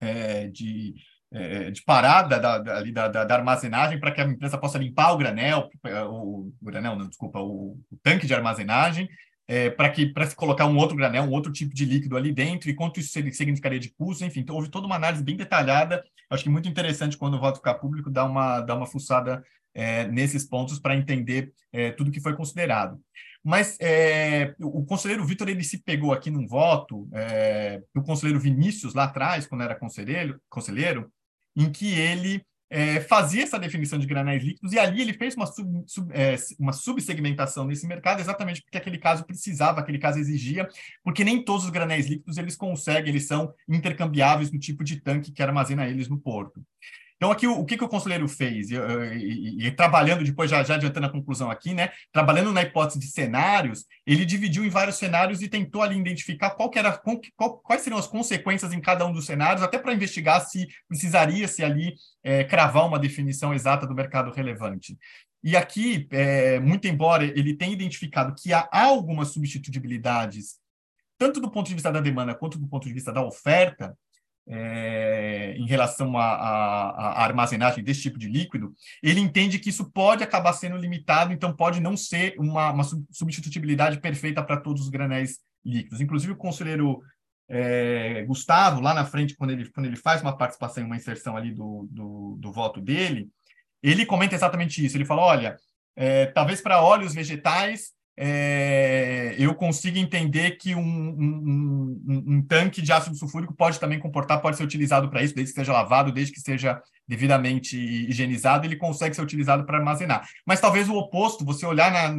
é, 0.00 0.48
de, 0.48 0.94
é, 1.32 1.70
de 1.70 1.82
parada 1.82 2.38
da, 2.40 2.58
da, 2.58 3.08
da, 3.08 3.24
da 3.24 3.34
armazenagem 3.34 4.00
para 4.00 4.10
que 4.10 4.20
a 4.20 4.24
empresa 4.24 4.58
possa 4.58 4.78
limpar 4.78 5.12
o 5.12 5.18
granel, 5.18 5.68
o, 6.08 6.48
o 6.48 6.52
granel, 6.62 6.96
não, 6.96 7.08
desculpa, 7.08 7.38
o, 7.38 7.78
o 7.90 7.96
tanque 8.02 8.26
de 8.26 8.34
armazenagem, 8.34 9.08
é, 9.46 9.70
para 9.70 9.90
que 9.90 10.06
para 10.06 10.26
se 10.26 10.34
colocar 10.34 10.66
um 10.66 10.76
outro 10.76 10.96
granel, 10.96 11.24
um 11.24 11.30
outro 11.30 11.52
tipo 11.52 11.74
de 11.74 11.84
líquido 11.84 12.16
ali 12.16 12.32
dentro, 12.32 12.68
e 12.70 12.74
quanto 12.74 12.98
isso 12.98 13.12
significaria 13.12 13.78
de 13.78 13.90
custo, 13.90 14.24
enfim, 14.24 14.40
então, 14.40 14.56
houve 14.56 14.70
toda 14.70 14.86
uma 14.86 14.96
análise 14.96 15.22
bem 15.22 15.36
detalhada, 15.36 16.02
acho 16.30 16.42
que 16.42 16.50
muito 16.50 16.68
interessante 16.68 17.16
quando 17.16 17.34
o 17.34 17.40
voto 17.40 17.58
ficar 17.58 17.74
público, 17.74 18.10
dar 18.10 18.24
uma, 18.24 18.60
dar 18.62 18.74
uma 18.74 18.86
fuçada 18.86 19.44
é, 19.74 20.06
nesses 20.08 20.44
pontos 20.44 20.78
para 20.78 20.96
entender 20.96 21.52
é, 21.72 21.90
tudo 21.90 22.10
que 22.10 22.20
foi 22.20 22.34
considerado. 22.36 23.00
Mas 23.42 23.76
é, 23.80 24.54
o 24.58 24.84
conselheiro 24.84 25.26
Vitor 25.26 25.48
ele 25.48 25.62
se 25.62 25.82
pegou 25.82 26.12
aqui 26.12 26.30
num 26.30 26.46
voto, 26.46 27.08
é, 27.12 27.82
o 27.94 28.02
conselheiro 28.02 28.40
Vinícius 28.40 28.94
lá 28.94 29.04
atrás, 29.04 29.46
quando 29.46 29.64
era 29.64 29.74
conselheiro, 29.74 30.40
conselheiro 30.48 31.12
em 31.54 31.70
que 31.70 31.92
ele 31.92 32.42
é, 32.70 33.00
fazia 33.00 33.42
essa 33.42 33.58
definição 33.58 33.98
de 33.98 34.06
granéis 34.06 34.42
líquidos 34.42 34.72
e 34.72 34.78
ali 34.78 35.00
ele 35.00 35.12
fez 35.12 35.36
uma, 35.36 35.46
sub, 35.46 35.84
sub, 35.86 36.10
é, 36.12 36.34
uma 36.58 36.72
subsegmentação 36.72 37.66
nesse 37.66 37.86
mercado 37.86 38.20
exatamente 38.20 38.62
porque 38.62 38.78
aquele 38.78 38.98
caso 38.98 39.24
precisava, 39.24 39.80
aquele 39.80 39.98
caso 39.98 40.18
exigia, 40.18 40.68
porque 41.02 41.22
nem 41.22 41.44
todos 41.44 41.66
os 41.66 41.70
granéis 41.70 42.06
líquidos 42.06 42.38
eles 42.38 42.56
conseguem, 42.56 43.10
eles 43.10 43.26
são 43.26 43.54
intercambiáveis 43.68 44.50
no 44.50 44.58
tipo 44.58 44.82
de 44.82 45.00
tanque 45.00 45.30
que 45.30 45.42
armazena 45.42 45.86
eles 45.86 46.08
no 46.08 46.18
porto. 46.18 46.64
Então, 47.24 47.32
aqui, 47.32 47.46
o, 47.46 47.58
o 47.58 47.64
que, 47.64 47.78
que 47.78 47.84
o 47.84 47.88
conselheiro 47.88 48.28
fez? 48.28 48.70
E, 48.70 48.74
e, 48.76 49.66
e, 49.66 49.70
trabalhando, 49.70 50.22
depois, 50.22 50.50
já, 50.50 50.62
já 50.62 50.74
adiantando 50.74 51.06
a 51.06 51.10
conclusão 51.10 51.50
aqui, 51.50 51.72
né? 51.72 51.88
Trabalhando 52.12 52.52
na 52.52 52.60
hipótese 52.60 52.98
de 52.98 53.06
cenários, 53.06 53.86
ele 54.06 54.26
dividiu 54.26 54.62
em 54.62 54.68
vários 54.68 54.96
cenários 54.96 55.40
e 55.40 55.48
tentou 55.48 55.80
ali 55.80 55.96
identificar 55.98 56.50
qual 56.50 56.68
que 56.68 56.78
era, 56.78 57.00
qual, 57.34 57.58
quais 57.60 57.80
seriam 57.80 57.98
as 57.98 58.06
consequências 58.06 58.74
em 58.74 58.80
cada 58.80 59.06
um 59.06 59.12
dos 59.12 59.24
cenários, 59.24 59.62
até 59.62 59.78
para 59.78 59.94
investigar 59.94 60.38
se 60.42 60.68
precisaria-se 60.86 61.64
ali 61.64 61.94
é, 62.22 62.44
cravar 62.44 62.86
uma 62.86 62.98
definição 62.98 63.54
exata 63.54 63.86
do 63.86 63.94
mercado 63.94 64.30
relevante. 64.30 64.94
E 65.42 65.56
aqui, 65.56 66.06
é, 66.10 66.60
muito 66.60 66.86
embora 66.86 67.24
ele 67.24 67.54
tenha 67.54 67.72
identificado 67.72 68.34
que 68.34 68.52
há 68.52 68.68
algumas 68.70 69.28
substituibilidades, 69.28 70.56
tanto 71.16 71.40
do 71.40 71.50
ponto 71.50 71.68
de 71.68 71.74
vista 71.74 71.90
da 71.90 72.02
demanda 72.02 72.34
quanto 72.34 72.58
do 72.58 72.68
ponto 72.68 72.86
de 72.86 72.92
vista 72.92 73.10
da 73.10 73.24
oferta, 73.24 73.96
é, 74.46 75.54
em 75.56 75.66
relação 75.66 76.16
à 76.18 77.22
armazenagem 77.22 77.82
desse 77.82 78.02
tipo 78.02 78.18
de 78.18 78.28
líquido, 78.28 78.74
ele 79.02 79.20
entende 79.20 79.58
que 79.58 79.70
isso 79.70 79.90
pode 79.90 80.22
acabar 80.22 80.52
sendo 80.52 80.76
limitado, 80.76 81.32
então 81.32 81.54
pode 81.54 81.80
não 81.80 81.96
ser 81.96 82.34
uma, 82.38 82.70
uma 82.70 82.84
substitutibilidade 83.10 84.00
perfeita 84.00 84.42
para 84.42 84.58
todos 84.58 84.82
os 84.82 84.88
granéis 84.88 85.38
líquidos. 85.64 86.00
Inclusive, 86.00 86.32
o 86.32 86.36
conselheiro 86.36 87.02
é, 87.48 88.22
Gustavo, 88.26 88.80
lá 88.80 88.94
na 88.94 89.04
frente, 89.04 89.36
quando 89.36 89.50
ele, 89.50 89.70
quando 89.70 89.86
ele 89.86 89.96
faz 89.96 90.22
uma 90.22 90.36
participação, 90.36 90.84
uma 90.84 90.96
inserção 90.96 91.36
ali 91.36 91.52
do, 91.52 91.88
do, 91.90 92.36
do 92.38 92.52
voto 92.52 92.80
dele, 92.80 93.28
ele 93.82 94.06
comenta 94.06 94.34
exatamente 94.34 94.84
isso. 94.84 94.96
Ele 94.96 95.04
fala: 95.04 95.22
olha, 95.22 95.56
é, 95.96 96.26
talvez 96.26 96.60
para 96.60 96.82
óleos 96.82 97.14
vegetais 97.14 97.92
é, 98.16 99.34
eu 99.38 99.54
consigo 99.56 99.98
entender 99.98 100.52
que 100.52 100.74
um, 100.74 100.80
um, 100.80 102.00
um, 102.06 102.24
um, 102.34 102.42
tanque 102.42 102.80
de 102.80 102.92
ácido 102.92 103.16
sulfúrico 103.16 103.52
pode 103.52 103.80
também 103.80 103.98
comportar, 103.98 104.40
pode 104.40 104.56
ser 104.56 104.62
utilizado 104.62 105.08
para 105.10 105.22
isso, 105.22 105.34
desde 105.34 105.52
que 105.52 105.60
seja 105.60 105.72
lavado, 105.72 106.12
desde 106.12 106.32
que 106.32 106.40
seja 106.40 106.80
devidamente 107.08 107.76
higienizado, 107.76 108.66
ele 108.66 108.76
consegue 108.76 109.14
ser 109.14 109.22
utilizado 109.22 109.64
para 109.64 109.78
armazenar. 109.78 110.26
Mas 110.46 110.60
talvez 110.60 110.88
o 110.88 110.94
oposto, 110.94 111.44
você 111.44 111.66
olhar 111.66 111.90
na, 111.90 112.12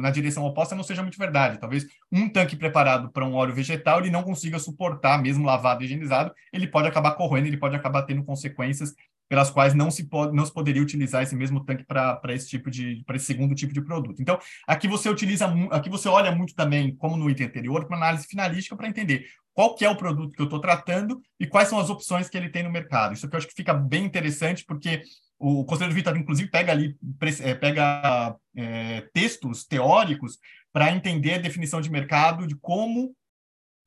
na 0.00 0.10
direção 0.10 0.44
oposta, 0.44 0.74
não 0.74 0.82
seja 0.82 1.02
muito 1.02 1.18
verdade. 1.18 1.60
Talvez 1.60 1.86
um 2.10 2.28
tanque 2.28 2.56
preparado 2.56 3.10
para 3.10 3.24
um 3.24 3.34
óleo 3.34 3.54
vegetal, 3.54 4.00
ele 4.00 4.10
não 4.10 4.22
consiga 4.22 4.58
suportar, 4.58 5.20
mesmo 5.20 5.44
lavado 5.44 5.82
e 5.82 5.84
higienizado, 5.84 6.32
ele 6.52 6.66
pode 6.66 6.88
acabar 6.88 7.12
corroendo, 7.12 7.46
ele 7.46 7.58
pode 7.58 7.76
acabar 7.76 8.02
tendo 8.02 8.24
consequências 8.24 8.94
pelas 9.28 9.50
quais 9.50 9.72
não 9.72 9.90
se, 9.90 10.08
pode, 10.08 10.34
não 10.34 10.44
se 10.44 10.52
poderia 10.52 10.82
utilizar 10.82 11.22
esse 11.22 11.34
mesmo 11.34 11.64
tanque 11.64 11.84
para 11.84 12.20
esse 12.28 12.48
tipo 12.48 12.70
de 12.70 13.02
para 13.06 13.16
esse 13.16 13.26
segundo 13.26 13.54
tipo 13.54 13.72
de 13.72 13.80
produto. 13.80 14.20
Então, 14.20 14.38
aqui 14.68 14.86
você 14.86 15.08
utiliza 15.08 15.46
aqui 15.70 15.88
você 15.88 16.08
olha 16.08 16.30
muito 16.30 16.54
também, 16.54 16.94
como 16.96 17.16
no 17.16 17.30
item 17.30 17.46
anterior, 17.46 17.86
para 17.86 17.96
análise 17.96 18.26
finalística 18.26 18.76
para 18.76 18.88
entender 18.88 19.24
qual 19.54 19.74
que 19.74 19.84
é 19.84 19.90
o 19.90 19.96
produto 19.96 20.34
que 20.34 20.40
eu 20.40 20.44
estou 20.44 20.60
tratando 20.60 21.20
e 21.38 21.46
quais 21.46 21.68
são 21.68 21.78
as 21.78 21.90
opções 21.90 22.28
que 22.28 22.36
ele 22.36 22.48
tem 22.48 22.62
no 22.62 22.70
mercado. 22.70 23.14
Isso 23.14 23.26
aqui 23.26 23.34
eu 23.34 23.38
acho 23.38 23.48
que 23.48 23.54
fica 23.54 23.74
bem 23.74 24.04
interessante, 24.04 24.64
porque 24.64 25.02
o 25.38 25.64
Conselheiro 25.64 25.94
Vitor, 25.94 26.16
inclusive, 26.16 26.50
pega 26.50 26.72
ali, 26.72 26.96
é, 27.40 27.54
pega 27.54 28.36
é, 28.56 29.02
textos 29.12 29.64
teóricos 29.64 30.38
para 30.72 30.92
entender 30.92 31.34
a 31.34 31.38
definição 31.38 31.80
de 31.80 31.90
mercado, 31.90 32.46
de 32.46 32.56
como 32.56 33.14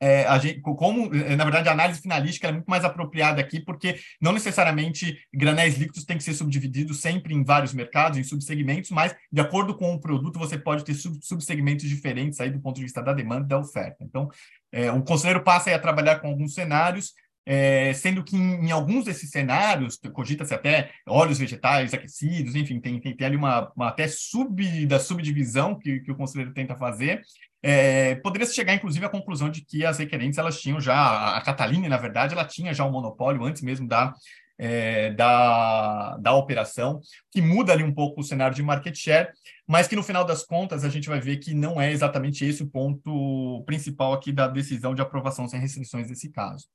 é, 0.05 0.23
a 0.27 0.37
gente, 0.37 0.61
como, 0.61 1.11
é, 1.15 1.35
na 1.35 1.43
verdade, 1.43 1.67
a 1.67 1.71
análise 1.71 1.99
finalística 1.99 2.47
é 2.47 2.51
muito 2.51 2.67
mais 2.67 2.85
apropriada 2.85 3.41
aqui, 3.41 3.59
porque 3.59 3.99
não 4.21 4.33
necessariamente 4.33 5.17
granéis 5.33 5.77
líquidos 5.77 6.05
têm 6.05 6.15
que 6.15 6.23
ser 6.23 6.35
subdivididos 6.35 7.01
sempre 7.01 7.33
em 7.33 7.43
vários 7.43 7.73
mercados, 7.73 8.19
em 8.19 8.23
subsegmentos, 8.23 8.91
mas, 8.91 9.15
de 9.31 9.41
acordo 9.41 9.75
com 9.75 9.95
o 9.95 9.99
produto, 9.99 10.37
você 10.37 10.59
pode 10.59 10.85
ter 10.85 10.93
sub, 10.93 11.17
subsegmentos 11.23 11.89
diferentes 11.89 12.39
aí 12.39 12.51
do 12.51 12.61
ponto 12.61 12.75
de 12.75 12.83
vista 12.83 13.01
da 13.01 13.13
demanda 13.13 13.45
e 13.45 13.49
da 13.49 13.57
oferta. 13.57 14.03
Então, 14.03 14.29
é, 14.71 14.91
o 14.91 15.01
conselheiro 15.01 15.43
passa 15.43 15.73
a 15.73 15.79
trabalhar 15.79 16.19
com 16.19 16.27
alguns 16.27 16.53
cenários, 16.53 17.13
é, 17.43 17.91
sendo 17.93 18.23
que 18.23 18.35
em, 18.35 18.67
em, 18.67 18.71
alguns 18.71 19.05
desses 19.05 19.31
cenários, 19.31 19.99
cogita-se 20.13 20.53
até 20.53 20.91
óleos 21.07 21.39
vegetais 21.39 21.95
aquecidos, 21.95 22.55
enfim, 22.55 22.79
tem, 22.79 22.99
tem, 22.99 23.15
tem 23.15 23.27
ali 23.27 23.35
uma, 23.35 23.71
uma 23.75 23.87
até 23.87 24.07
sub, 24.07 24.85
da 24.85 24.99
subdivisão 24.99 25.77
que, 25.79 25.99
que 26.01 26.11
o 26.11 26.15
conselheiro 26.15 26.53
tenta 26.53 26.75
fazer, 26.75 27.23
é, 27.67 28.13
poderia 28.17 28.45
chegar, 28.45 28.75
inclusive, 28.75 29.03
à 29.03 29.09
conclusão 29.09 29.49
de 29.49 29.65
que 29.65 29.83
as 29.83 29.97
requerentes 29.97 30.37
elas 30.37 30.61
tinham 30.61 30.79
já, 30.79 31.35
a 31.35 31.41
Catalina, 31.41 31.89
na 31.89 31.97
verdade, 31.97 32.35
ela 32.35 32.45
tinha 32.45 32.71
já 32.75 32.85
um 32.85 32.91
monopólio 32.91 33.43
antes 33.43 33.63
mesmo 33.63 33.87
da, 33.87 34.13
é, 34.55 35.09
da, 35.13 36.15
da 36.17 36.35
operação, 36.35 36.99
que 37.31 37.41
muda 37.41 37.73
ali 37.73 37.83
um 37.83 37.91
pouco 37.91 38.21
o 38.21 38.23
cenário 38.23 38.55
de 38.55 38.61
market 38.61 38.95
share, 38.95 39.29
mas 39.67 39.87
que 39.87 39.95
no 39.95 40.03
final 40.03 40.23
das 40.23 40.43
contas 40.43 40.85
a 40.85 40.89
gente 40.89 41.09
vai 41.09 41.19
ver 41.19 41.37
que 41.37 41.55
não 41.55 41.81
é 41.81 41.91
exatamente 41.91 42.45
esse 42.45 42.61
o 42.61 42.69
ponto 42.69 43.63
principal 43.65 44.13
aqui 44.13 44.31
da 44.31 44.47
decisão 44.47 44.93
de 44.93 45.01
aprovação 45.01 45.47
sem 45.47 45.59
restrições 45.59 46.07
nesse 46.07 46.29
caso. 46.31 46.67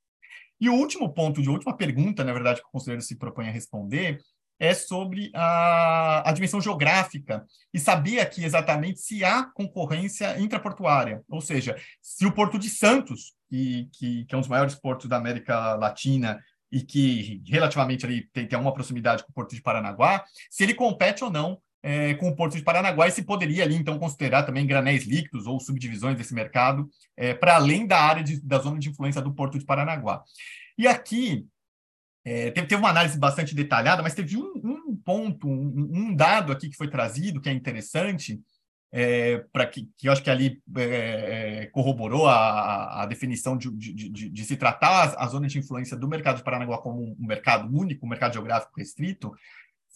E 0.59 0.67
o 0.67 0.73
último 0.73 1.13
ponto, 1.13 1.41
de 1.41 1.49
última 1.49 1.75
pergunta, 1.77 2.21
na 2.21 2.33
verdade, 2.33 2.59
que 2.59 2.67
o 2.67 2.71
conselheiro 2.71 3.01
se 3.01 3.15
propõe 3.15 3.47
a 3.47 3.51
responder, 3.51 4.19
é 4.61 4.75
sobre 4.75 5.31
a, 5.33 6.29
a 6.29 6.31
dimensão 6.31 6.61
geográfica 6.61 7.43
e 7.73 7.79
saber 7.79 8.19
aqui 8.19 8.45
exatamente 8.45 8.99
se 8.99 9.25
há 9.25 9.43
concorrência 9.43 10.39
intraportuária, 10.39 11.23
ou 11.27 11.41
seja, 11.41 11.75
se 11.99 12.27
o 12.27 12.31
Porto 12.31 12.59
de 12.59 12.69
Santos, 12.69 13.33
que, 13.49 13.89
que, 13.91 14.25
que 14.25 14.35
é 14.35 14.37
um 14.37 14.41
dos 14.41 14.49
maiores 14.49 14.75
portos 14.75 15.09
da 15.09 15.17
América 15.17 15.73
Latina 15.73 16.39
e 16.71 16.83
que 16.83 17.41
relativamente 17.47 18.05
ali 18.05 18.29
tem, 18.31 18.47
tem 18.47 18.59
uma 18.59 18.71
proximidade 18.71 19.23
com 19.23 19.31
o 19.31 19.33
Porto 19.33 19.55
de 19.55 19.63
Paranaguá, 19.63 20.23
se 20.47 20.61
ele 20.63 20.75
compete 20.75 21.23
ou 21.23 21.31
não 21.31 21.57
é, 21.81 22.13
com 22.13 22.29
o 22.29 22.35
Porto 22.35 22.55
de 22.55 22.63
Paranaguá 22.63 23.07
e 23.07 23.11
se 23.11 23.23
poderia 23.23 23.63
ali 23.63 23.73
então 23.73 23.97
considerar 23.97 24.43
também 24.43 24.67
granéis 24.67 25.05
líquidos 25.05 25.47
ou 25.47 25.59
subdivisões 25.59 26.15
desse 26.15 26.35
mercado 26.35 26.87
é, 27.17 27.33
para 27.33 27.55
além 27.55 27.87
da 27.87 27.99
área 27.99 28.23
de, 28.23 28.39
da 28.45 28.59
zona 28.59 28.77
de 28.77 28.89
influência 28.89 29.23
do 29.23 29.33
Porto 29.33 29.57
de 29.57 29.65
Paranaguá. 29.65 30.21
E 30.77 30.87
aqui 30.87 31.47
é, 32.23 32.51
teve, 32.51 32.75
uma 32.75 32.89
análise 32.89 33.17
bastante 33.17 33.55
detalhada, 33.55 34.03
mas 34.03 34.13
teve 34.13 34.37
um, 34.37 34.53
um 34.63 34.95
ponto, 34.95 35.47
um, 35.47 35.89
um, 35.91 36.15
dado 36.15 36.51
aqui 36.51 36.69
que 36.69 36.77
foi 36.77 36.87
trazido 36.87 37.41
que 37.41 37.49
é 37.49 37.53
interessante, 37.53 38.39
é, 38.91 39.39
para 39.51 39.65
que, 39.65 39.89
que 39.97 40.07
eu 40.07 40.11
acho 40.11 40.21
que 40.21 40.29
ali 40.29 40.61
é, 40.77 41.61
é 41.63 41.65
corroborou 41.67 42.27
a, 42.27 43.03
a 43.03 43.05
definição 43.05 43.57
de, 43.57 43.71
de, 43.71 44.09
de, 44.09 44.29
de, 44.29 44.45
se 44.45 44.57
tratar 44.57 45.15
a, 45.17 45.27
zona 45.27 45.47
de 45.47 45.57
influência 45.57 45.95
do 45.97 46.09
mercado 46.09 46.37
de 46.37 46.43
Paranaguá 46.43 46.77
como 46.77 47.01
um, 47.01 47.15
mercado 47.25 47.73
único, 47.73 48.05
um 48.05 48.09
mercado 48.09 48.33
geográfico 48.33 48.77
restrito, 48.77 49.31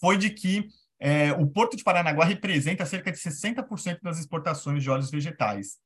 foi 0.00 0.16
de 0.16 0.30
que 0.30 0.66
é, 0.98 1.30
o 1.32 1.46
Porto 1.46 1.76
de 1.76 1.84
Paranaguá 1.84 2.24
representa 2.24 2.86
cerca 2.86 3.12
de 3.12 3.18
60% 3.18 4.00
das 4.02 4.18
exportações 4.18 4.82
de 4.82 4.90
óleos 4.90 5.10
vegetais. 5.10 5.76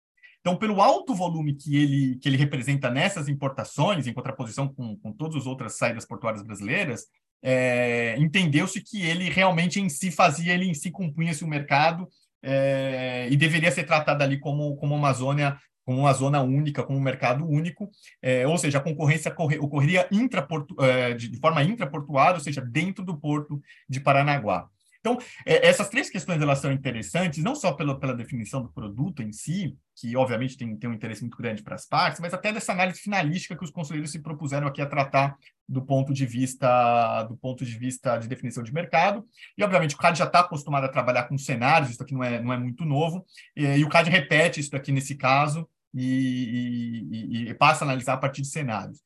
Então, 0.41 0.57
pelo 0.57 0.81
alto 0.81 1.15
volume 1.15 1.55
que 1.55 1.77
ele, 1.77 2.17
que 2.17 2.29
ele 2.29 2.37
representa 2.37 2.91
nessas 2.91 3.29
importações, 3.29 4.07
em 4.07 4.13
contraposição 4.13 4.69
com, 4.69 4.97
com 4.97 5.13
todas 5.13 5.37
as 5.37 5.47
outras 5.47 5.77
saídas 5.77 6.07
portuárias 6.07 6.43
brasileiras, 6.43 7.07
é, 7.43 8.17
entendeu-se 8.19 8.83
que 8.83 9.03
ele 9.03 9.29
realmente 9.29 9.81
em 9.81 9.89
si 9.89 10.11
fazia, 10.11 10.55
ele 10.55 10.67
em 10.67 10.75
si 10.75 10.91
compunha-se 10.91 11.45
o 11.45 11.49
mercado 11.49 12.09
é, 12.43 13.29
e 13.31 13.37
deveria 13.37 13.71
ser 13.71 13.85
tratado 13.85 14.23
ali 14.23 14.39
como, 14.39 14.77
como 14.77 14.95
uma 14.95 15.13
zona 15.13 15.59
como 15.83 16.03
uma 16.03 16.13
zona 16.13 16.41
única, 16.41 16.85
como 16.85 16.99
um 16.99 17.03
mercado 17.03 17.45
único, 17.45 17.91
é, 18.23 18.47
ou 18.47 18.57
seja, 18.57 18.79
a 18.79 18.81
concorrência 18.81 19.35
ocorreria 19.59 20.07
intraportu, 20.13 20.77
é, 20.81 21.15
de, 21.15 21.29
de 21.29 21.39
forma 21.41 21.65
intraportuária, 21.65 22.35
ou 22.37 22.41
seja, 22.41 22.61
dentro 22.61 23.05
do 23.05 23.19
porto 23.19 23.61
de 23.89 23.99
Paranaguá. 23.99 24.69
Então, 25.01 25.19
é, 25.47 25.67
essas 25.67 25.89
três 25.89 26.11
questões 26.11 26.41
elas 26.41 26.59
são 26.59 26.71
interessantes, 26.71 27.43
não 27.43 27.55
só 27.55 27.73
pela, 27.73 27.99
pela 27.99 28.15
definição 28.15 28.63
do 28.63 28.71
produto 28.71 29.23
em 29.23 29.33
si, 29.33 29.77
que 29.97 30.15
obviamente 30.17 30.57
tem, 30.57 30.77
tem 30.77 30.91
um 30.91 30.93
interesse 30.93 31.23
muito 31.23 31.37
grande 31.37 31.63
para 31.63 31.75
as 31.75 31.87
partes, 31.87 32.21
mas 32.21 32.33
até 32.33 32.53
dessa 32.53 32.73
análise 32.73 33.01
finalística 33.01 33.57
que 33.57 33.65
os 33.65 33.71
conselheiros 33.71 34.11
se 34.11 34.21
propuseram 34.21 34.67
aqui 34.67 34.81
a 34.81 34.87
tratar 34.87 35.37
do 35.69 35.83
ponto 35.83 36.13
de 36.13 36.27
vista 36.27 37.23
do 37.25 37.37
ponto 37.37 37.65
de 37.65 37.79
vista 37.79 38.19
de 38.19 38.29
definição 38.29 38.63
de 38.63 38.73
mercado. 38.73 39.25
E, 39.57 39.65
obviamente, 39.65 39.95
o 39.95 39.99
CAD 39.99 40.19
já 40.19 40.25
está 40.25 40.41
acostumado 40.41 40.85
a 40.85 40.89
trabalhar 40.89 41.25
com 41.25 41.39
cenários, 41.39 41.91
isso 41.91 42.03
aqui 42.03 42.15
não 42.15 42.25
é, 42.25 42.41
não 42.41 42.53
é 42.53 42.59
muito 42.59 42.85
novo, 42.85 43.25
e, 43.57 43.65
e 43.65 43.85
o 43.85 43.89
CAD 43.89 44.11
repete 44.11 44.61
isso 44.61 44.75
aqui 44.77 44.93
nesse 44.93 45.15
caso 45.15 45.69
e, 45.95 47.07
e, 47.11 47.51
e 47.51 47.55
passa 47.55 47.85
a 47.85 47.87
analisar 47.87 48.15
a 48.15 48.19
partir 48.19 48.43
de 48.43 48.49
cenários. 48.49 49.01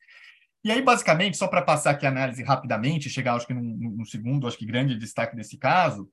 E 0.64 0.72
aí, 0.72 0.80
basicamente, 0.80 1.36
só 1.36 1.46
para 1.46 1.60
passar 1.60 1.90
aqui 1.90 2.06
a 2.06 2.08
análise 2.08 2.42
rapidamente, 2.42 3.10
chegar, 3.10 3.34
acho 3.34 3.46
que 3.46 3.52
no, 3.52 4.04
segundo, 4.06 4.48
acho 4.48 4.56
que 4.56 4.64
grande 4.64 4.96
destaque 4.96 5.36
desse 5.36 5.58
caso, 5.58 6.10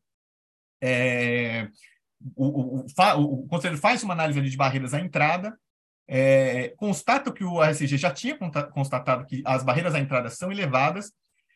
é, 0.81 1.69
o, 2.35 2.81
o, 2.81 2.85
o, 2.85 3.21
o 3.43 3.47
conselho 3.47 3.77
faz 3.77 4.03
uma 4.03 4.13
análise 4.13 4.41
de 4.41 4.57
barreiras 4.57 4.93
à 4.93 4.99
entrada, 4.99 5.57
é, 6.05 6.73
constata 6.75 7.31
que 7.31 7.45
o 7.45 7.63
RSG 7.63 7.97
já 7.97 8.11
tinha 8.11 8.37
constatado 8.73 9.25
que 9.25 9.41
as 9.45 9.63
barreiras 9.63 9.95
à 9.95 9.99
entrada 9.99 10.29
são 10.29 10.51
elevadas, 10.51 11.13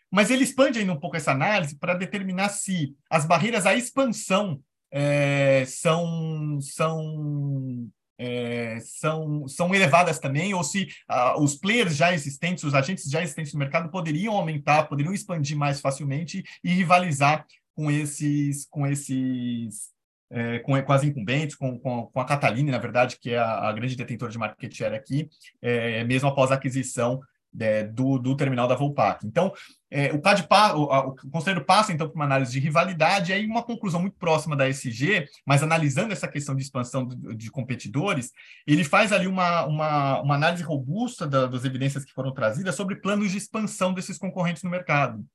mas 0.09 0.31
ele 0.31 0.45
expande 0.45 0.79
ainda 0.79 0.93
um 0.93 0.99
pouco 0.99 1.17
essa 1.17 1.33
análise 1.33 1.77
para 1.77 1.95
determinar 1.95 2.47
se 2.47 2.95
as 3.09 3.25
barreiras 3.25 3.65
à 3.65 3.75
expansão 3.75 4.61
é, 4.89 5.65
são, 5.65 6.57
são 6.61 7.89
é, 8.17 8.79
são, 8.81 9.47
são 9.47 9.73
elevadas 9.73 10.19
também, 10.19 10.53
ou 10.53 10.63
se 10.63 10.87
uh, 11.09 11.41
os 11.41 11.55
players 11.55 11.95
já 11.95 12.13
existentes, 12.13 12.63
os 12.63 12.73
agentes 12.73 13.09
já 13.09 13.21
existentes 13.21 13.53
no 13.53 13.59
mercado 13.59 13.89
poderiam 13.89 14.35
aumentar, 14.35 14.83
poderiam 14.83 15.13
expandir 15.13 15.57
mais 15.57 15.81
facilmente 15.81 16.43
e 16.63 16.73
rivalizar 16.73 17.45
com 17.75 17.91
esses, 17.91 18.65
com 18.67 18.87
esses 18.87 19.93
é, 20.31 20.59
com, 20.59 20.81
com 20.81 20.93
as 20.93 21.03
incumbentes, 21.03 21.55
com, 21.55 21.77
com, 21.79 22.07
com, 22.07 22.19
a 22.19 22.25
Cataline, 22.25 22.71
na 22.71 22.79
verdade, 22.79 23.17
que 23.19 23.31
é 23.31 23.37
a, 23.37 23.69
a 23.69 23.73
grande 23.73 23.95
detentora 23.95 24.31
de 24.31 24.37
market 24.37 24.73
share 24.73 24.95
aqui, 24.95 25.29
é, 25.61 26.03
mesmo 26.03 26.27
após 26.27 26.51
a 26.51 26.55
aquisição 26.55 27.19
é, 27.59 27.83
do, 27.83 28.17
do 28.17 28.35
terminal 28.35 28.67
da 28.67 28.75
Volpac. 28.75 29.25
Então, 29.25 29.53
é, 29.95 30.13
o, 30.13 30.21
CAD, 30.21 30.45
o, 30.75 30.83
o, 30.83 31.15
conselheiro 31.31 31.63
passa, 31.63 31.93
então, 31.93 32.09
por 32.09 32.15
uma 32.15 32.25
análise 32.25 32.51
de 32.51 32.59
rivalidade, 32.59 33.31
e 33.31 33.33
aí 33.33 33.45
uma 33.45 33.63
conclusão 33.63 34.01
muito 34.01 34.17
próxima 34.17 34.53
da 34.53 34.67
SG, 34.67 35.25
mas 35.45 35.63
analisando 35.63 36.11
essa 36.11 36.27
questão 36.27 36.53
de 36.53 36.63
expansão 36.63 37.07
de, 37.07 37.33
de 37.35 37.49
competidores, 37.49 38.31
ele 38.67 38.83
faz 38.83 39.13
ali 39.13 39.25
uma, 39.25 39.65
uma, 39.65 40.21
uma 40.21 40.35
análise 40.35 40.63
robusta 40.63 41.25
da, 41.25 41.47
das 41.47 41.63
evidências 41.63 42.03
que 42.03 42.11
foram 42.11 42.33
trazidas 42.33 42.75
sobre 42.75 42.97
planos 42.97 43.31
de 43.31 43.37
expansão 43.37 43.93
desses 43.93 44.17
concorrentes 44.17 44.63
no 44.63 44.69
mercado. 44.69 45.25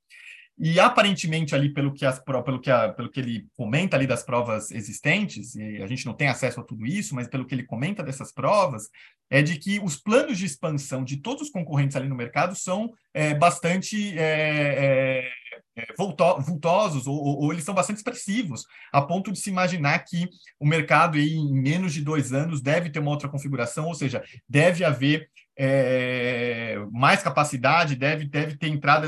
E 0.63 0.79
aparentemente 0.79 1.55
ali 1.55 1.73
pelo 1.73 1.91
que, 1.91 2.05
as, 2.05 2.19
pelo, 2.19 2.61
que 2.61 2.69
a, 2.69 2.89
pelo 2.89 3.09
que 3.09 3.19
ele 3.19 3.47
comenta 3.57 3.97
ali 3.97 4.05
das 4.05 4.21
provas 4.21 4.69
existentes, 4.69 5.55
e 5.55 5.81
a 5.81 5.87
gente 5.87 6.05
não 6.05 6.13
tem 6.13 6.27
acesso 6.27 6.59
a 6.59 6.63
tudo 6.63 6.85
isso, 6.85 7.15
mas 7.15 7.27
pelo 7.27 7.47
que 7.47 7.55
ele 7.55 7.63
comenta 7.63 8.03
dessas 8.03 8.31
provas, 8.31 8.83
é 9.27 9.41
de 9.41 9.57
que 9.57 9.79
os 9.79 9.95
planos 9.95 10.37
de 10.37 10.45
expansão 10.45 11.03
de 11.03 11.17
todos 11.17 11.41
os 11.41 11.49
concorrentes 11.49 11.95
ali 11.95 12.07
no 12.07 12.15
mercado 12.15 12.55
são 12.55 12.91
é, 13.11 13.33
bastante 13.33 14.15
é, 14.19 15.31
é, 15.75 15.81
é 15.81 15.93
vultosos, 15.97 17.07
ou, 17.07 17.17
ou, 17.17 17.51
eles 17.51 17.63
são 17.63 17.73
bastante 17.73 17.97
expressivos, 17.97 18.63
a 18.93 19.01
ponto 19.01 19.31
de 19.31 19.39
se 19.39 19.49
imaginar 19.49 19.97
que 20.05 20.29
o 20.59 20.67
mercado 20.67 21.17
em 21.17 21.51
menos 21.51 21.91
de 21.91 22.03
dois 22.03 22.33
anos 22.33 22.61
deve 22.61 22.91
ter 22.91 22.99
uma 22.99 23.09
outra 23.09 23.29
configuração, 23.29 23.87
ou 23.87 23.95
seja, 23.95 24.21
deve 24.47 24.83
haver 24.83 25.27
é, 25.57 26.77
mais 26.91 27.21
capacidade, 27.21 27.95
deve, 27.95 28.25
deve 28.25 28.57
ter 28.57 28.67
entrada, 28.67 29.07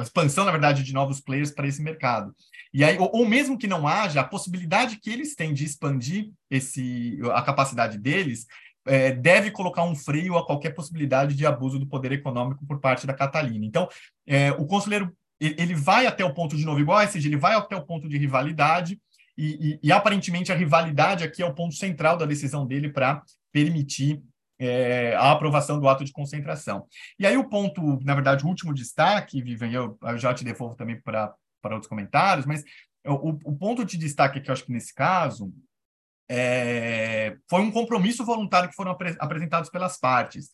expansão, 0.00 0.44
na 0.44 0.50
verdade, 0.50 0.82
de 0.82 0.92
novos 0.92 1.20
players 1.20 1.50
para 1.50 1.66
esse 1.66 1.82
mercado. 1.82 2.34
E 2.72 2.84
aí, 2.84 2.96
ou, 2.98 3.10
ou, 3.12 3.28
mesmo 3.28 3.58
que 3.58 3.66
não 3.66 3.86
haja, 3.86 4.20
a 4.20 4.24
possibilidade 4.24 4.98
que 5.00 5.10
eles 5.10 5.34
têm 5.34 5.52
de 5.52 5.64
expandir 5.64 6.30
esse, 6.50 7.18
a 7.32 7.42
capacidade 7.42 7.98
deles 7.98 8.46
é, 8.86 9.12
deve 9.12 9.50
colocar 9.50 9.84
um 9.84 9.94
freio 9.94 10.36
a 10.36 10.46
qualquer 10.46 10.70
possibilidade 10.70 11.34
de 11.34 11.44
abuso 11.44 11.78
do 11.78 11.86
poder 11.86 12.12
econômico 12.12 12.64
por 12.66 12.80
parte 12.80 13.06
da 13.06 13.14
Catalina. 13.14 13.64
Então, 13.64 13.88
é, 14.26 14.52
o 14.52 14.66
conselheiro 14.66 15.12
ele 15.40 15.74
vai 15.74 16.06
até 16.06 16.22
o 16.22 16.34
ponto 16.34 16.54
de 16.54 16.66
novo 16.66 16.80
igual, 16.80 17.00
ou 17.00 17.08
seja, 17.08 17.26
ele 17.26 17.36
vai 17.36 17.54
até 17.54 17.74
o 17.74 17.84
ponto 17.84 18.06
de 18.06 18.18
rivalidade, 18.18 19.00
e, 19.38 19.72
e, 19.72 19.80
e 19.84 19.92
aparentemente 19.92 20.52
a 20.52 20.54
rivalidade 20.54 21.24
aqui 21.24 21.42
é 21.42 21.46
o 21.46 21.54
ponto 21.54 21.74
central 21.74 22.18
da 22.18 22.26
decisão 22.26 22.66
dele 22.66 22.90
para 22.90 23.22
permitir 23.50 24.22
é, 24.60 25.14
a 25.16 25.32
aprovação 25.32 25.80
do 25.80 25.88
ato 25.88 26.04
de 26.04 26.12
concentração. 26.12 26.86
E 27.18 27.26
aí 27.26 27.36
o 27.36 27.48
ponto, 27.48 27.98
na 28.04 28.14
verdade, 28.14 28.44
o 28.44 28.48
último 28.48 28.74
destaque, 28.74 29.42
Vivian, 29.42 29.70
eu, 29.70 29.98
eu 30.02 30.18
já 30.18 30.34
te 30.34 30.44
devolvo 30.44 30.76
também 30.76 31.00
para 31.00 31.34
outros 31.64 31.88
comentários, 31.88 32.44
mas 32.44 32.62
o, 33.06 33.30
o, 33.30 33.56
ponto 33.56 33.84
de 33.84 33.96
destaque 33.96 34.40
que 34.40 34.50
eu 34.50 34.52
acho 34.52 34.66
que 34.66 34.72
nesse 34.72 34.94
caso 34.94 35.50
é, 36.30 37.36
foi 37.48 37.62
um 37.62 37.70
compromisso 37.70 38.22
voluntário 38.22 38.68
que 38.68 38.76
foram 38.76 38.90
apre, 38.92 39.16
apresentados 39.18 39.70
pelas 39.70 39.98
partes. 39.98 40.50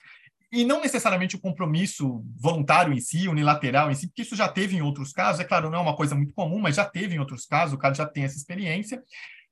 E 0.53 0.65
não 0.65 0.81
necessariamente 0.81 1.35
o 1.35 1.41
compromisso 1.41 2.25
voluntário 2.39 2.93
em 2.93 3.01
si, 3.01 3.27
unilateral 3.27 3.91
em 3.91 3.95
si, 3.97 4.07
porque 4.07 4.23
isso 4.23 4.37
já 4.37 4.49
teve 4.49 4.77
em 4.77 4.83
outros 4.83 5.13
casos, 5.13 5.41
é 5.41 5.45
claro, 5.45 5.69
não 5.69 5.81
é 5.81 5.83
uma 5.83 5.97
coisa 5.97 6.15
muito 6.15 6.33
comum, 6.33 6.61
mas 6.61 6.77
já 6.77 6.85
teve 6.85 7.17
em 7.17 7.19
outros 7.19 7.45
casos, 7.45 7.75
o 7.75 7.79
cara 7.79 7.93
já 7.93 8.07
tem 8.07 8.23
essa 8.23 8.37
experiência. 8.37 9.03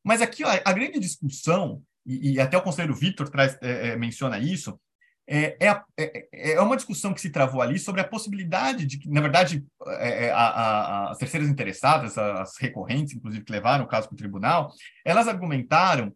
Mas 0.04 0.22
aqui 0.22 0.44
a, 0.44 0.62
a 0.64 0.72
grande 0.72 1.00
discussão 1.00 1.82
e, 2.06 2.32
e 2.32 2.40
até 2.40 2.56
o 2.56 2.62
conselheiro 2.62 2.94
Vitor 2.94 3.28
traz, 3.28 3.58
é, 3.62 3.88
é, 3.88 3.96
menciona 3.96 4.38
isso, 4.38 4.78
é, 5.26 5.56
é, 5.58 5.82
é, 5.98 6.52
é, 6.52 6.60
uma 6.60 6.76
discussão 6.76 7.14
que 7.14 7.20
se 7.20 7.30
travou 7.30 7.62
ali 7.62 7.78
sobre 7.78 8.00
a 8.00 8.06
possibilidade 8.06 8.84
de 8.84 8.98
que, 8.98 9.08
na 9.08 9.22
verdade, 9.22 9.64
é, 9.86 10.26
é 10.26 10.30
a, 10.30 10.36
a, 10.36 11.10
as 11.12 11.18
terceiras 11.18 11.48
interessadas, 11.48 12.18
as 12.18 12.58
recorrentes, 12.58 13.14
inclusive, 13.14 13.44
que 13.44 13.52
levaram 13.52 13.84
o 13.84 13.88
caso 13.88 14.08
para 14.08 14.14
o 14.14 14.18
tribunal, 14.18 14.70
elas 15.04 15.26
argumentaram 15.26 16.14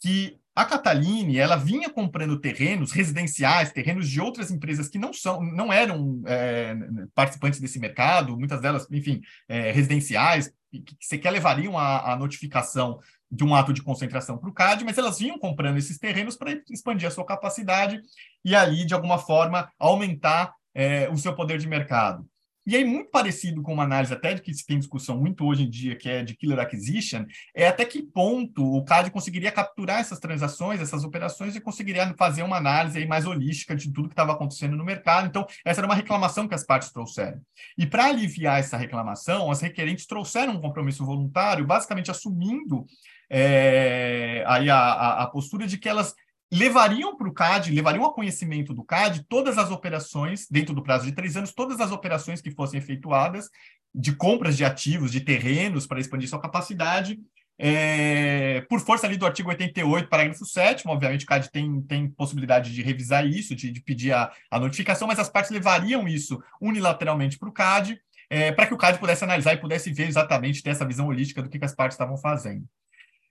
que 0.00 0.38
a 0.54 0.64
Cataline 0.64 1.38
ela 1.38 1.56
vinha 1.56 1.88
comprando 1.88 2.38
terrenos 2.38 2.92
residenciais, 2.92 3.72
terrenos 3.72 4.08
de 4.08 4.20
outras 4.20 4.50
empresas 4.50 4.88
que 4.88 4.98
não 4.98 5.12
são, 5.12 5.40
não 5.42 5.72
eram 5.72 6.22
é, 6.26 6.76
participantes 7.14 7.60
desse 7.60 7.78
mercado, 7.78 8.36
muitas 8.36 8.60
delas, 8.60 8.86
enfim, 8.90 9.22
é, 9.48 9.70
residenciais, 9.70 10.52
que, 10.70 10.80
que 10.80 10.96
sequer 11.00 11.30
levariam 11.30 11.78
a, 11.78 12.12
a 12.12 12.16
notificação 12.16 12.98
de 13.30 13.44
um 13.44 13.54
ato 13.54 13.72
de 13.72 13.82
concentração 13.82 14.36
para 14.36 14.50
o 14.50 14.52
CAD, 14.52 14.84
mas 14.84 14.98
elas 14.98 15.18
vinham 15.18 15.38
comprando 15.38 15.76
esses 15.76 15.98
terrenos 15.98 16.36
para 16.36 16.60
expandir 16.70 17.08
a 17.08 17.10
sua 17.10 17.24
capacidade 17.24 18.00
e 18.44 18.54
ali, 18.54 18.84
de 18.84 18.94
alguma 18.94 19.18
forma, 19.18 19.70
aumentar 19.78 20.52
é, 20.74 21.08
o 21.08 21.16
seu 21.16 21.34
poder 21.34 21.58
de 21.58 21.68
mercado. 21.68 22.26
E 22.66 22.76
aí, 22.76 22.84
muito 22.84 23.10
parecido 23.10 23.62
com 23.62 23.72
uma 23.72 23.84
análise 23.84 24.12
até 24.12 24.34
de 24.34 24.42
que 24.42 24.52
se 24.52 24.66
tem 24.66 24.78
discussão 24.78 25.18
muito 25.18 25.44
hoje 25.44 25.64
em 25.64 25.70
dia, 25.70 25.96
que 25.96 26.08
é 26.08 26.22
de 26.22 26.36
killer 26.36 26.58
acquisition, 26.58 27.24
é 27.54 27.66
até 27.66 27.86
que 27.86 28.02
ponto 28.02 28.62
o 28.62 28.84
CAD 28.84 29.10
conseguiria 29.10 29.50
capturar 29.50 29.98
essas 29.98 30.20
transações, 30.20 30.78
essas 30.78 31.02
operações, 31.02 31.56
e 31.56 31.60
conseguiria 31.60 32.14
fazer 32.18 32.42
uma 32.42 32.58
análise 32.58 32.98
aí 32.98 33.06
mais 33.06 33.26
holística 33.26 33.74
de 33.74 33.90
tudo 33.90 34.08
que 34.08 34.12
estava 34.12 34.32
acontecendo 34.32 34.76
no 34.76 34.84
mercado. 34.84 35.26
Então, 35.26 35.46
essa 35.64 35.80
era 35.80 35.86
uma 35.86 35.94
reclamação 35.94 36.46
que 36.46 36.54
as 36.54 36.64
partes 36.64 36.92
trouxeram. 36.92 37.40
E 37.78 37.86
para 37.86 38.04
aliviar 38.04 38.60
essa 38.60 38.76
reclamação, 38.76 39.50
as 39.50 39.62
requerentes 39.62 40.06
trouxeram 40.06 40.52
um 40.52 40.60
compromisso 40.60 41.04
voluntário, 41.04 41.66
basicamente 41.66 42.10
assumindo 42.10 42.84
é, 43.30 44.44
aí 44.46 44.68
a, 44.68 44.76
a, 44.76 45.22
a 45.22 45.26
postura 45.28 45.66
de 45.66 45.78
que 45.78 45.88
elas 45.88 46.14
levariam 46.52 47.16
para 47.16 47.28
o 47.28 47.32
CAD, 47.32 47.70
levariam 47.70 48.04
a 48.04 48.12
conhecimento 48.12 48.74
do 48.74 48.82
CAD 48.82 49.24
todas 49.28 49.56
as 49.56 49.70
operações, 49.70 50.48
dentro 50.50 50.74
do 50.74 50.82
prazo 50.82 51.06
de 51.06 51.12
três 51.12 51.36
anos, 51.36 51.54
todas 51.54 51.80
as 51.80 51.92
operações 51.92 52.40
que 52.40 52.50
fossem 52.50 52.78
efetuadas 52.78 53.48
de 53.94 54.14
compras 54.14 54.56
de 54.56 54.64
ativos, 54.64 55.12
de 55.12 55.20
terrenos 55.20 55.86
para 55.86 56.00
expandir 56.00 56.28
sua 56.28 56.40
capacidade, 56.40 57.20
é, 57.62 58.62
por 58.70 58.80
força 58.80 59.06
ali 59.06 59.18
do 59.18 59.26
artigo 59.26 59.50
88, 59.50 60.08
parágrafo 60.08 60.46
7 60.46 60.88
obviamente 60.88 61.24
o 61.24 61.28
CAD 61.28 61.50
tem, 61.50 61.82
tem 61.82 62.08
possibilidade 62.08 62.72
de 62.72 62.82
revisar 62.82 63.26
isso, 63.26 63.54
de, 63.54 63.70
de 63.70 63.82
pedir 63.82 64.12
a, 64.12 64.32
a, 64.50 64.58
notificação, 64.58 65.06
mas 65.06 65.18
as 65.18 65.28
partes 65.28 65.50
levariam 65.50 66.08
isso 66.08 66.42
unilateralmente 66.58 67.38
para 67.38 67.50
o 67.50 67.52
CAD, 67.52 68.00
é, 68.30 68.50
para 68.50 68.66
que 68.66 68.72
o 68.72 68.78
CAD 68.78 68.98
pudesse 68.98 69.24
analisar 69.24 69.52
e 69.52 69.58
pudesse 69.58 69.92
ver 69.92 70.08
exatamente, 70.08 70.62
ter 70.62 70.70
essa 70.70 70.86
visão 70.86 71.06
holística 71.06 71.42
do 71.42 71.50
que, 71.50 71.58
que 71.58 71.64
as 71.64 71.74
partes 71.74 71.96
estavam 71.96 72.16
fazendo. 72.16 72.64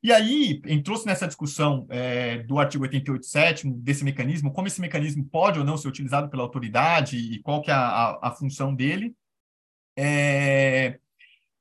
E 0.01 0.13
aí 0.13 0.61
entrou-se 0.65 1.05
nessa 1.05 1.27
discussão 1.27 1.85
é, 1.89 2.39
do 2.43 2.57
artigo 2.57 2.85
88.7, 2.85 3.69
desse 3.81 4.03
mecanismo, 4.03 4.51
como 4.53 4.67
esse 4.67 4.79
mecanismo 4.79 5.25
pode 5.25 5.59
ou 5.59 5.65
não 5.65 5.77
ser 5.77 5.89
utilizado 5.89 6.29
pela 6.29 6.43
autoridade 6.43 7.17
e 7.17 7.41
qual 7.41 7.61
que 7.61 7.69
é 7.69 7.73
a, 7.73 7.79
a, 7.79 8.29
a 8.29 8.31
função 8.31 8.73
dele. 8.73 9.13
É, 9.97 10.97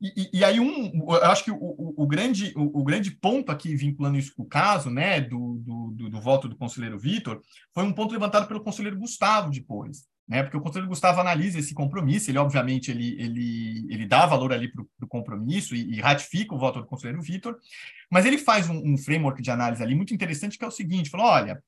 e, 0.01 0.31
e, 0.33 0.45
aí, 0.45 0.61
um, 0.61 0.93
eu 1.13 1.25
acho 1.25 1.43
que 1.43 1.51
o, 1.51 1.57
o, 1.57 2.05
o 2.05 2.07
grande, 2.07 2.53
o, 2.57 2.81
o, 2.81 2.85
grande 2.85 3.11
ponto 3.11 3.51
aqui, 3.51 3.75
vinculando 3.75 4.17
isso 4.17 4.33
com 4.37 4.45
o 4.45 4.49
caso 4.49 4.89
né, 4.89 5.21
do, 5.21 5.57
do, 5.59 5.91
do, 5.91 6.11
do 6.11 6.21
voto 6.21 6.49
do 6.49 6.57
conselheiro 6.57 6.97
Vitor, 6.97 7.41
foi 7.75 7.83
um 7.83 7.93
ponto 7.93 8.13
levantado 8.13 8.47
pelo 8.47 8.63
conselheiro 8.63 8.97
Gustavo 8.97 9.51
depois 9.51 10.07
né? 10.29 10.43
Porque 10.43 10.57
o 10.57 10.61
conselheiro 10.61 10.89
Gustavo 10.89 11.21
analisa 11.21 11.59
esse 11.59 11.73
compromisso, 11.73 12.31
ele 12.31 12.39
obviamente 12.39 12.91
ele, 12.91 13.17
ele, 13.19 13.87
ele 13.89 14.07
dá 14.07 14.27
valor 14.27 14.53
ali 14.53 14.71
para 14.71 14.85
o 15.03 15.09
compromisso 15.09 15.75
e, 15.75 15.95
e, 15.95 16.01
ratifica 16.01 16.55
o 16.55 16.59
voto 16.59 16.81
do 16.81 16.87
conselheiro 16.87 17.23
Vitor, 17.23 17.57
mas 18.11 18.27
ele 18.27 18.37
faz 18.37 18.69
um, 18.69 18.93
um, 18.93 18.99
framework 18.99 19.41
de 19.41 19.51
análise 19.51 19.83
ali 19.83 19.95
muito 19.95 20.13
interessante 20.13 20.59
que 20.59 20.65
é 20.65 20.69
o 20.69 20.73
seguinte, 20.73 21.09
falou, 21.09 21.27
olha, 21.27 21.63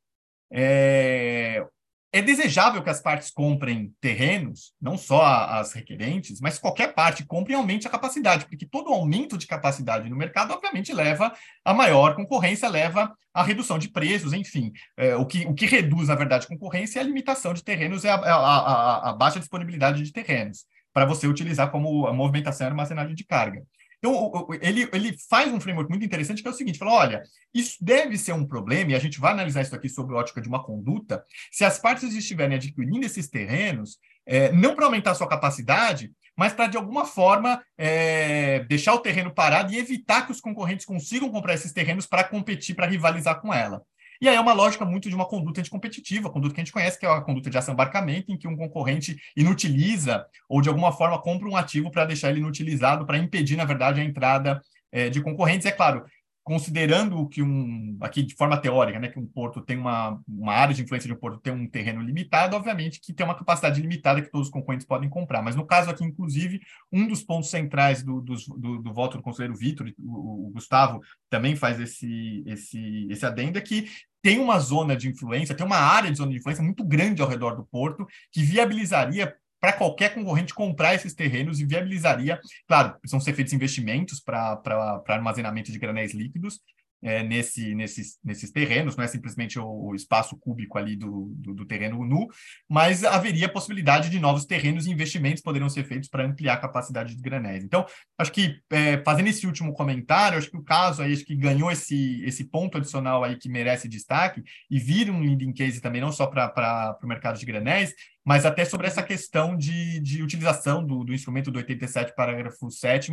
é, 0.50 1.66
é 2.12 2.20
desejável 2.20 2.82
que 2.82 2.90
as 2.90 3.00
partes 3.00 3.30
comprem 3.30 3.94
terrenos, 4.00 4.72
não 4.80 4.98
só 4.98 5.24
as 5.24 5.72
requerentes, 5.72 6.40
mas 6.40 6.58
qualquer 6.58 6.92
parte 6.92 7.24
compre 7.24 7.52
e 7.52 7.56
aumente 7.56 7.86
a 7.86 7.90
capacidade, 7.90 8.46
porque 8.46 8.66
todo 8.66 8.92
aumento 8.92 9.38
de 9.38 9.46
capacidade 9.46 10.08
no 10.10 10.16
mercado, 10.16 10.52
obviamente, 10.52 10.92
leva 10.92 11.32
a 11.64 11.72
maior 11.72 12.16
concorrência, 12.16 12.68
leva 12.68 13.14
a 13.32 13.44
redução 13.44 13.78
de 13.78 13.88
preços, 13.88 14.32
enfim. 14.32 14.72
É, 14.96 15.14
o, 15.14 15.24
que, 15.24 15.46
o 15.46 15.54
que 15.54 15.66
reduz, 15.66 16.08
na 16.08 16.16
verdade, 16.16 16.46
a 16.46 16.48
concorrência 16.48 16.98
é 16.98 17.02
a 17.02 17.06
limitação 17.06 17.54
de 17.54 17.62
terrenos, 17.62 18.04
é 18.04 18.10
a, 18.10 18.16
a, 18.16 18.34
a, 18.34 19.10
a 19.10 19.12
baixa 19.12 19.38
disponibilidade 19.38 20.02
de 20.02 20.12
terrenos, 20.12 20.64
para 20.92 21.04
você 21.04 21.28
utilizar 21.28 21.70
como 21.70 22.08
a 22.08 22.12
movimentação 22.12 22.66
e 22.66 22.70
armazenagem 22.70 23.14
de 23.14 23.24
carga. 23.24 23.62
Então, 24.02 24.48
ele, 24.62 24.88
ele 24.92 25.16
faz 25.28 25.52
um 25.52 25.60
framework 25.60 25.90
muito 25.90 26.04
interessante 26.04 26.42
que 26.42 26.48
é 26.48 26.50
o 26.50 26.54
seguinte: 26.54 26.78
fala, 26.78 26.92
olha, 26.92 27.22
isso 27.54 27.76
deve 27.80 28.16
ser 28.16 28.32
um 28.32 28.46
problema, 28.46 28.92
e 28.92 28.94
a 28.94 28.98
gente 28.98 29.20
vai 29.20 29.32
analisar 29.32 29.60
isso 29.60 29.74
aqui 29.74 29.88
sob 29.88 30.12
a 30.14 30.16
ótica 30.16 30.40
de 30.40 30.48
uma 30.48 30.64
conduta, 30.64 31.22
se 31.52 31.64
as 31.64 31.78
partes 31.78 32.14
estiverem 32.14 32.56
adquirindo 32.56 33.04
esses 33.04 33.28
terrenos, 33.28 33.98
é, 34.26 34.50
não 34.52 34.74
para 34.74 34.86
aumentar 34.86 35.10
a 35.10 35.14
sua 35.14 35.28
capacidade, 35.28 36.10
mas 36.36 36.54
para, 36.54 36.68
de 36.68 36.78
alguma 36.78 37.04
forma, 37.04 37.62
é, 37.76 38.60
deixar 38.60 38.94
o 38.94 39.00
terreno 39.00 39.34
parado 39.34 39.72
e 39.72 39.78
evitar 39.78 40.24
que 40.24 40.32
os 40.32 40.40
concorrentes 40.40 40.86
consigam 40.86 41.30
comprar 41.30 41.54
esses 41.54 41.72
terrenos 41.72 42.06
para 42.06 42.24
competir, 42.24 42.74
para 42.74 42.86
rivalizar 42.86 43.40
com 43.40 43.52
ela. 43.52 43.82
E 44.20 44.28
aí 44.28 44.37
é 44.37 44.40
uma 44.40 44.52
lógica 44.52 44.85
muito 44.85 45.09
de 45.09 45.14
uma 45.14 45.26
conduta 45.26 45.61
anticompetitiva, 45.61 46.30
conduta 46.30 46.54
que 46.54 46.61
a 46.61 46.64
gente 46.64 46.72
conhece, 46.72 46.98
que 46.98 47.06
é 47.06 47.09
a 47.09 47.20
conduta 47.22 47.48
de 47.48 47.56
assambarcamento, 47.56 48.30
em 48.30 48.37
que 48.37 48.46
um 48.46 48.56
concorrente 48.56 49.16
inutiliza 49.35 50.26
ou 50.48 50.61
de 50.61 50.68
alguma 50.68 50.92
forma 50.92 51.20
compra 51.20 51.48
um 51.48 51.56
ativo 51.56 51.90
para 51.90 52.04
deixar 52.04 52.30
ele 52.30 52.40
inutilizado, 52.40 53.06
para 53.06 53.16
impedir, 53.16 53.56
na 53.56 53.64
verdade, 53.64 54.00
a 54.00 54.04
entrada 54.04 54.61
é, 54.92 55.09
de 55.09 55.22
concorrentes. 55.22 55.66
É 55.66 55.72
claro, 55.72 56.04
considerando 56.42 57.28
que 57.28 57.42
um, 57.42 57.96
aqui 58.00 58.22
de 58.22 58.35
forma 58.35 58.56
teórica, 58.56 58.98
né, 58.98 59.09
que 59.09 59.18
um 59.18 59.26
porto 59.26 59.61
tem 59.61 59.76
uma, 59.76 60.20
uma 60.26 60.52
área 60.52 60.74
de 60.74 60.83
influência 60.83 61.06
de 61.06 61.14
um 61.14 61.18
porto 61.18 61.38
tem 61.38 61.52
um 61.52 61.68
terreno 61.68 62.02
limitado, 62.02 62.56
obviamente 62.56 63.00
que 63.00 63.12
tem 63.12 63.24
uma 63.24 63.37
capacidade 63.37 63.80
limitada 63.80 64.20
que 64.20 64.30
todos 64.30 64.48
os 64.48 64.52
concorrentes 64.52 64.87
podem 64.87 65.09
comprar. 65.09 65.42
Mas 65.42 65.54
no 65.54 65.66
caso 65.66 65.90
aqui, 65.90 66.02
inclusive, 66.02 66.61
um 66.90 67.06
dos 67.06 67.22
pontos 67.22 67.50
centrais 67.50 68.02
do, 68.02 68.20
do, 68.20 68.35
do, 68.56 68.83
do 68.83 68.92
voto 68.92 69.16
do 69.16 69.22
conselheiro 69.22 69.56
Vitor, 69.56 69.92
o, 69.98 70.48
o, 70.48 70.50
Gustavo 70.50 71.00
também 71.28 71.54
faz 71.54 71.78
esse, 71.78 72.42
esse, 72.46 73.06
esse 73.09 73.24
adendo, 73.24 73.56
é 73.56 73.61
que 73.61 73.88
tem 74.22 74.38
uma 74.38 74.59
zona 74.59 74.96
de 74.96 75.09
influência, 75.09 75.54
tem 75.54 75.66
uma 75.66 75.78
área 75.78 76.11
de 76.11 76.18
zona 76.18 76.30
de 76.30 76.38
influência 76.38 76.62
muito 76.62 76.85
grande 76.85 77.22
ao 77.22 77.28
redor 77.28 77.56
do 77.56 77.64
porto, 77.64 78.06
que 78.33 78.42
viabilizaria 78.42 79.35
para 79.61 79.74
qualquer 79.74 80.14
concorrente 80.14 80.54
comprar 80.54 80.94
esses 80.94 81.14
terrenos 81.14 81.61
e 81.61 81.66
viabilizaria, 81.66 82.40
claro, 82.66 82.98
precisam 82.98 83.20
ser 83.20 83.35
feitos 83.35 83.52
investimentos 83.52 84.18
para 84.18 85.02
armazenamento 85.06 85.70
de 85.70 85.78
granéis 85.78 86.14
líquidos, 86.14 86.61
é, 87.02 87.22
nesse, 87.22 87.74
nesses, 87.74 88.18
nesses 88.22 88.50
terrenos, 88.50 88.96
não 88.96 89.04
é 89.04 89.08
simplesmente 89.08 89.58
o, 89.58 89.66
o 89.66 89.94
espaço 89.94 90.36
cúbico 90.36 90.78
ali 90.78 90.96
do, 90.96 91.32
do, 91.36 91.54
do, 91.54 91.64
terreno 91.64 92.04
nu, 92.04 92.28
mas 92.68 93.04
haveria 93.04 93.48
possibilidade 93.48 94.10
de 94.10 94.18
novos 94.18 94.44
terrenos 94.44 94.86
e 94.86 94.90
investimentos 94.90 95.42
poderiam 95.42 95.68
ser 95.68 95.84
feitos 95.84 96.08
para 96.08 96.24
ampliar 96.24 96.54
a 96.54 96.60
capacidade 96.60 97.14
de 97.14 97.22
granéis. 97.22 97.64
Então, 97.64 97.86
acho 98.18 98.32
que, 98.32 98.60
é, 98.70 99.02
fazendo 99.04 99.28
esse 99.28 99.46
último 99.46 99.72
comentário, 99.72 100.38
acho 100.38 100.50
que 100.50 100.56
o 100.56 100.64
caso 100.64 101.02
aí, 101.02 101.12
acho 101.12 101.24
que 101.24 101.36
ganhou 101.36 101.70
esse, 101.70 102.22
esse 102.24 102.44
ponto 102.44 102.78
adicional 102.78 103.24
aí 103.24 103.36
que 103.36 103.48
merece 103.48 103.88
destaque 103.88 104.42
e 104.70 104.78
vira 104.78 105.12
um 105.12 105.20
leading 105.20 105.52
case 105.52 105.80
também, 105.80 106.00
não 106.00 106.12
só 106.12 106.26
para 106.26 106.98
o 107.02 107.06
mercado 107.06 107.38
de 107.38 107.46
granéis, 107.46 107.94
mas 108.24 108.44
até 108.44 108.64
sobre 108.64 108.87
essa 108.87 109.02
questão 109.02 109.56
de, 109.56 110.00
de 110.00 110.22
utilização 110.22 110.85
do, 110.85 111.04
do 111.04 111.14
instrumento 111.14 111.50
do 111.50 111.59
87, 111.59 112.14
parágrafo 112.14 112.70
7 112.70 113.12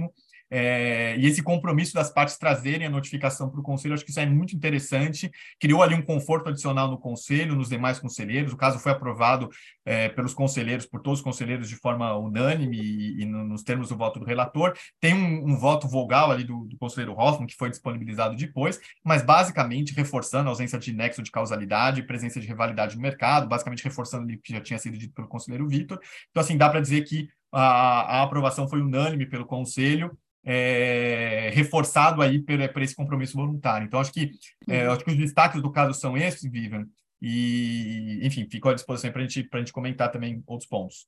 é, 0.50 1.18
e 1.18 1.26
esse 1.26 1.44
compromisso 1.44 1.94
das 1.94 2.10
partes 2.10 2.38
trazerem 2.38 2.88
a 2.88 2.90
notificação 2.90 3.50
para 3.50 3.60
o 3.60 3.64
conselho, 3.64 3.94
acho 3.94 4.06
que 4.06 4.12
isso 4.12 4.20
é 4.20 4.26
muito 4.26 4.56
interessante. 4.56 5.30
Criou 5.60 5.84
ali 5.84 5.94
um 5.94 6.02
conforto 6.02 6.50
adicional 6.50 6.90
no 6.90 6.98
conselho, 6.98 7.56
nos 7.56 7.70
demais 7.70 8.00
conselheiros. 8.00 8.54
O 8.54 8.58
caso 8.58 8.80
foi 8.80 8.92
aprovado 8.92 9.50
é, 9.86 10.10
pelos 10.10 10.34
conselheiros, 10.34 10.86
por 10.86 11.02
todos 11.02 11.20
os 11.20 11.24
conselheiros 11.24 11.68
de 11.68 11.76
forma 11.76 12.16
unânime 12.16 12.78
e, 12.78 13.22
e 13.22 13.26
nos 13.26 13.64
termos 13.64 13.90
do 13.90 13.98
voto 13.98 14.20
do 14.20 14.26
relator. 14.26 14.74
Tem 15.02 15.14
um, 15.14 15.52
um 15.52 15.58
voto 15.58 15.88
vogal 15.88 16.32
ali 16.32 16.44
do, 16.44 16.66
do, 16.66 16.78
conselheiro 16.78 17.18
Hoffman, 17.18 17.48
que 17.48 17.56
foi 17.56 17.70
disponibilizado 17.70 18.36
depois, 18.36 18.80
mas 19.04 19.22
basicamente 19.22 19.94
reforçando 19.94 20.48
a 20.48 20.52
ausência 20.52 20.80
de 20.80 20.94
nexo 20.94 21.22
de 21.22 21.32
causalidade 21.32 22.04
presença 22.04 22.40
de 22.40 22.48
rivalidade 22.48 22.96
no 22.96 23.02
mercado, 23.02 23.48
basicamente 23.48 23.84
reforçando 23.84 24.32
o 24.32 24.38
que 24.40 24.54
já 24.54 24.62
tinha 24.62 24.80
sido 24.80 24.97
dito 24.98 25.14
pelo 25.14 25.28
conselheiro 25.28 25.68
Vitor. 25.68 26.00
Então, 26.30 26.42
assim, 26.42 26.58
dá 26.58 26.70
para 26.70 26.82
dizer 26.82 27.04
que 27.04 27.30
a, 27.52 28.20
a 28.20 28.24
aprovação 28.24 28.68
foi 28.68 28.82
unânime 28.82 29.26
pelo 29.26 29.46
conselho 29.46 30.18
é, 30.44 31.52
reforçado 31.54 32.22
aí 32.22 32.40
por, 32.42 32.58
por, 32.70 32.82
esse 32.82 32.96
compromisso 32.96 33.36
voluntário. 33.36 33.86
Então, 33.86 34.00
acho 34.00 34.14
que, 34.14 34.32
é, 34.68 34.88
uhum. 34.88 34.94
acho 34.94 35.04
que 35.04 35.12
os 35.12 35.18
destaques 35.18 35.62
do 35.62 35.72
caso 35.72 35.94
são 36.00 36.18
esses, 36.18 36.50
Vivian, 36.50 36.88
e, 37.22 38.20
enfim, 38.24 38.48
fico 38.50 38.70
à 38.70 38.74
disposição 38.74 39.12
para 39.12 39.24
gente, 39.24 39.48
a 39.52 39.58
gente 39.58 39.74
comentar 39.74 40.12
também 40.12 40.42
outros 40.48 40.70
pontos. 40.70 41.08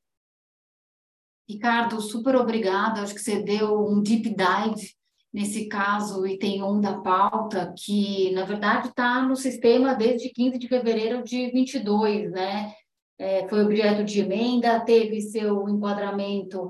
Ricardo, 1.48 2.02
super 2.02 2.36
obrigada. 2.36 3.02
Acho 3.02 3.14
que 3.14 3.22
você 3.22 3.42
deu 3.42 3.88
um 3.88 4.02
deep 4.02 4.36
dive 4.36 4.94
nesse 5.32 5.68
caso 5.68 6.26
e 6.28 6.38
tem 6.38 6.62
um 6.62 6.82
da 6.82 7.00
pauta 7.00 7.74
que, 7.78 8.32
na 8.32 8.44
verdade, 8.44 8.90
está 8.90 9.22
no 9.22 9.36
sistema 9.36 9.96
desde 9.96 10.30
15 10.30 10.58
de 10.60 10.68
fevereiro 10.68 11.24
de 11.24 11.50
22, 11.52 12.32
né? 12.32 12.74
É, 13.20 13.46
foi 13.50 13.64
objeto 13.64 14.04
de 14.04 14.22
emenda, 14.22 14.80
teve 14.80 15.20
seu 15.20 15.68
enquadramento 15.68 16.70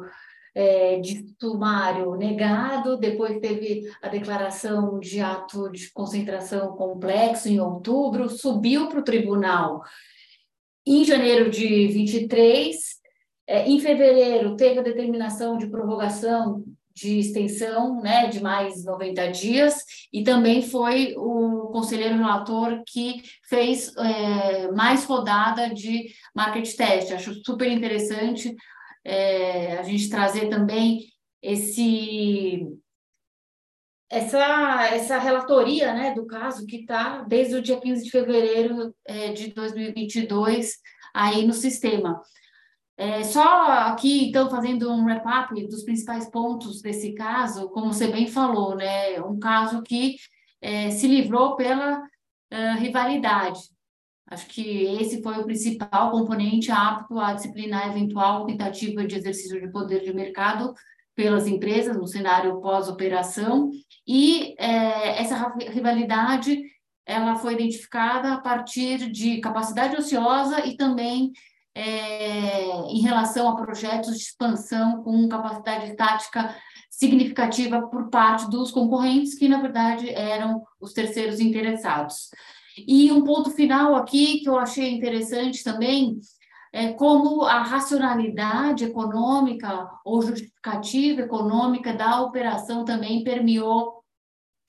é, 0.55 0.99
de 0.99 1.23
sumário 1.39 2.15
negado, 2.15 2.97
depois 2.97 3.39
teve 3.39 3.87
a 4.01 4.09
declaração 4.09 4.99
de 4.99 5.21
ato 5.21 5.71
de 5.71 5.91
concentração 5.93 6.75
complexo 6.75 7.47
em 7.47 7.59
outubro, 7.59 8.27
subiu 8.27 8.89
para 8.89 8.99
o 8.99 9.03
tribunal 9.03 9.81
em 10.85 11.05
janeiro 11.05 11.51
de 11.51 11.87
23, 11.87 12.75
é, 13.45 13.69
em 13.69 13.79
fevereiro 13.79 14.55
teve 14.55 14.79
a 14.79 14.83
determinação 14.83 15.57
de 15.57 15.67
prorrogação 15.67 16.63
de 16.99 17.19
extensão 17.19 18.01
né, 18.01 18.27
de 18.27 18.41
mais 18.41 18.83
90 18.83 19.31
dias, 19.31 19.83
e 20.11 20.23
também 20.23 20.61
foi 20.61 21.13
o 21.17 21.69
conselheiro 21.71 22.17
relator 22.17 22.83
que 22.85 23.21
fez 23.47 23.95
é, 23.95 24.71
mais 24.71 25.05
rodada 25.05 25.73
de 25.73 26.13
market 26.35 26.75
test. 26.75 27.11
Acho 27.11 27.33
super 27.45 27.71
interessante 27.71 28.55
é, 29.03 29.77
a 29.77 29.83
gente 29.83 30.09
trazer 30.09 30.49
também 30.49 31.05
esse 31.41 32.67
essa, 34.11 34.87
essa 34.87 35.19
relatoria 35.19 35.93
né, 35.93 36.13
do 36.15 36.25
caso 36.25 36.65
que 36.65 36.77
está 36.77 37.21
desde 37.21 37.55
o 37.55 37.61
dia 37.61 37.79
15 37.79 38.03
de 38.03 38.09
fevereiro 38.09 38.93
é, 39.05 39.31
de 39.31 39.53
2022 39.53 40.77
aí 41.13 41.45
no 41.45 41.53
sistema. 41.53 42.19
É, 42.99 43.23
só 43.23 43.71
aqui, 43.87 44.27
então, 44.27 44.49
fazendo 44.49 44.91
um 44.91 45.05
wrap-up 45.05 45.55
dos 45.67 45.83
principais 45.83 46.29
pontos 46.29 46.81
desse 46.81 47.13
caso, 47.13 47.69
como 47.69 47.93
você 47.93 48.09
bem 48.09 48.27
falou, 48.27 48.75
né, 48.75 49.21
um 49.21 49.39
caso 49.39 49.81
que 49.83 50.17
é, 50.59 50.91
se 50.91 51.07
livrou 51.07 51.55
pela 51.55 52.01
uh, 52.01 52.77
rivalidade. 52.77 53.61
Acho 54.29 54.45
que 54.47 54.83
esse 54.99 55.23
foi 55.23 55.39
o 55.39 55.45
principal 55.45 56.11
componente 56.11 56.73
apto 56.73 57.17
a 57.17 57.31
disciplinar 57.31 57.89
eventual 57.89 58.45
tentativa 58.45 59.07
de 59.07 59.15
exercício 59.15 59.61
de 59.61 59.71
poder 59.71 60.01
de 60.01 60.13
mercado 60.13 60.73
pelas 61.15 61.47
empresas 61.47 61.95
no 61.95 62.05
cenário 62.05 62.59
pós-operação 62.59 63.71
e 64.05 64.55
é, 64.59 65.21
essa 65.21 65.55
rivalidade 65.71 66.61
ela 67.05 67.37
foi 67.37 67.53
identificada 67.53 68.33
a 68.33 68.41
partir 68.41 69.09
de 69.09 69.39
capacidade 69.39 69.95
ociosa 69.95 70.65
e 70.65 70.75
também 70.75 71.31
é, 71.75 72.65
em 72.87 73.01
relação 73.01 73.47
a 73.49 73.55
projetos 73.55 74.17
de 74.17 74.23
expansão 74.23 75.03
com 75.03 75.29
capacidade 75.29 75.95
tática 75.95 76.55
significativa 76.89 77.87
por 77.87 78.09
parte 78.09 78.49
dos 78.49 78.71
concorrentes, 78.71 79.35
que 79.35 79.47
na 79.47 79.61
verdade 79.61 80.09
eram 80.09 80.63
os 80.79 80.93
terceiros 80.93 81.39
interessados. 81.39 82.29
E 82.87 83.11
um 83.11 83.23
ponto 83.23 83.51
final 83.51 83.95
aqui 83.95 84.39
que 84.39 84.49
eu 84.49 84.57
achei 84.57 84.91
interessante 84.91 85.63
também 85.63 86.19
é 86.71 86.93
como 86.93 87.43
a 87.43 87.63
racionalidade 87.63 88.83
econômica 88.83 89.89
ou 90.05 90.21
justificativa 90.21 91.21
econômica 91.21 91.93
da 91.93 92.21
operação 92.21 92.85
também 92.85 93.23
permeou 93.23 94.03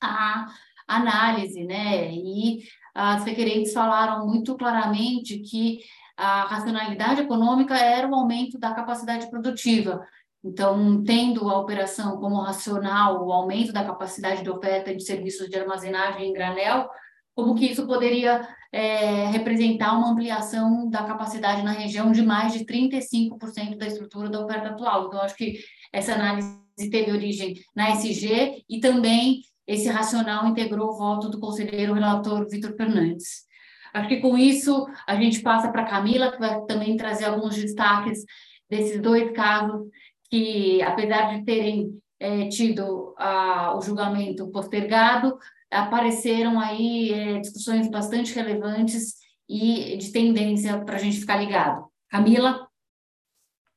a 0.02 0.46
análise, 0.88 1.62
né? 1.64 2.12
E 2.12 2.62
as 2.94 3.24
requerentes 3.24 3.72
falaram 3.72 4.26
muito 4.26 4.56
claramente 4.56 5.38
que 5.38 5.80
a 6.20 6.44
racionalidade 6.44 7.22
econômica 7.22 7.74
era 7.76 8.06
o 8.06 8.14
aumento 8.14 8.59
da 8.59 8.74
capacidade 8.74 9.30
produtiva. 9.30 10.06
Então, 10.44 11.02
tendo 11.02 11.48
a 11.48 11.59
operação 11.59 12.18
como 12.18 12.40
racional, 12.40 13.26
o 13.26 13.33
aumento 13.33 13.72
da 13.72 13.85
capacidade 13.85 14.42
de 14.42 14.50
oferta 14.50 14.94
de 14.94 15.02
serviços 15.02 15.48
de 15.48 15.59
armazenagem 15.59 16.28
em 16.28 16.33
granel, 16.33 16.88
como 17.35 17.54
que 17.54 17.66
isso 17.66 17.87
poderia 17.87 18.46
é, 18.72 19.26
representar 19.26 19.96
uma 19.96 20.11
ampliação 20.11 20.88
da 20.90 21.04
capacidade 21.04 21.62
na 21.62 21.72
região 21.72 22.12
de 22.12 22.22
mais 22.22 22.52
de 22.52 22.64
35% 22.64 23.78
da 23.78 23.87
estrutura 23.87 24.28
da 24.28 24.44
oferta 24.44 24.68
atual. 24.68 25.06
Então, 25.06 25.20
acho 25.20 25.37
que 25.37 25.59
essa 25.92 26.14
análise 26.14 26.59
teve 26.90 27.12
origem 27.12 27.54
na 27.74 27.90
SG 27.90 28.62
e 28.68 28.78
também 28.80 29.40
esse 29.66 29.88
racional 29.88 30.46
integrou 30.46 30.90
o 30.90 30.98
voto 30.98 31.28
do 31.28 31.40
conselheiro 31.40 31.94
relator 31.94 32.46
Vitor 32.48 32.74
Fernandes. 32.76 33.49
Acho 33.92 34.09
que 34.09 34.20
com 34.20 34.37
isso 34.37 34.87
a 35.07 35.16
gente 35.16 35.40
passa 35.40 35.70
para 35.70 35.83
a 35.83 35.88
Camila, 35.88 36.33
que 36.33 36.38
vai 36.38 36.61
também 36.66 36.96
trazer 36.96 37.24
alguns 37.24 37.57
destaques 37.57 38.24
desses 38.68 39.00
dois 39.00 39.33
casos 39.33 39.88
que, 40.31 40.81
apesar 40.83 41.37
de 41.37 41.44
terem 41.44 42.00
é, 42.18 42.48
tido 42.48 43.14
a, 43.18 43.76
o 43.76 43.83
julgamento 43.83 44.48
postergado, 44.50 45.37
apareceram 45.70 46.61
aí 46.61 47.12
é, 47.12 47.38
discussões 47.40 47.88
bastante 47.88 48.35
relevantes 48.35 49.14
e 49.48 49.96
de 49.96 50.12
tendência 50.12 50.79
para 50.85 50.96
a 50.96 50.98
gente 50.98 51.18
ficar 51.18 51.37
ligado. 51.37 51.87
Camila? 52.09 52.68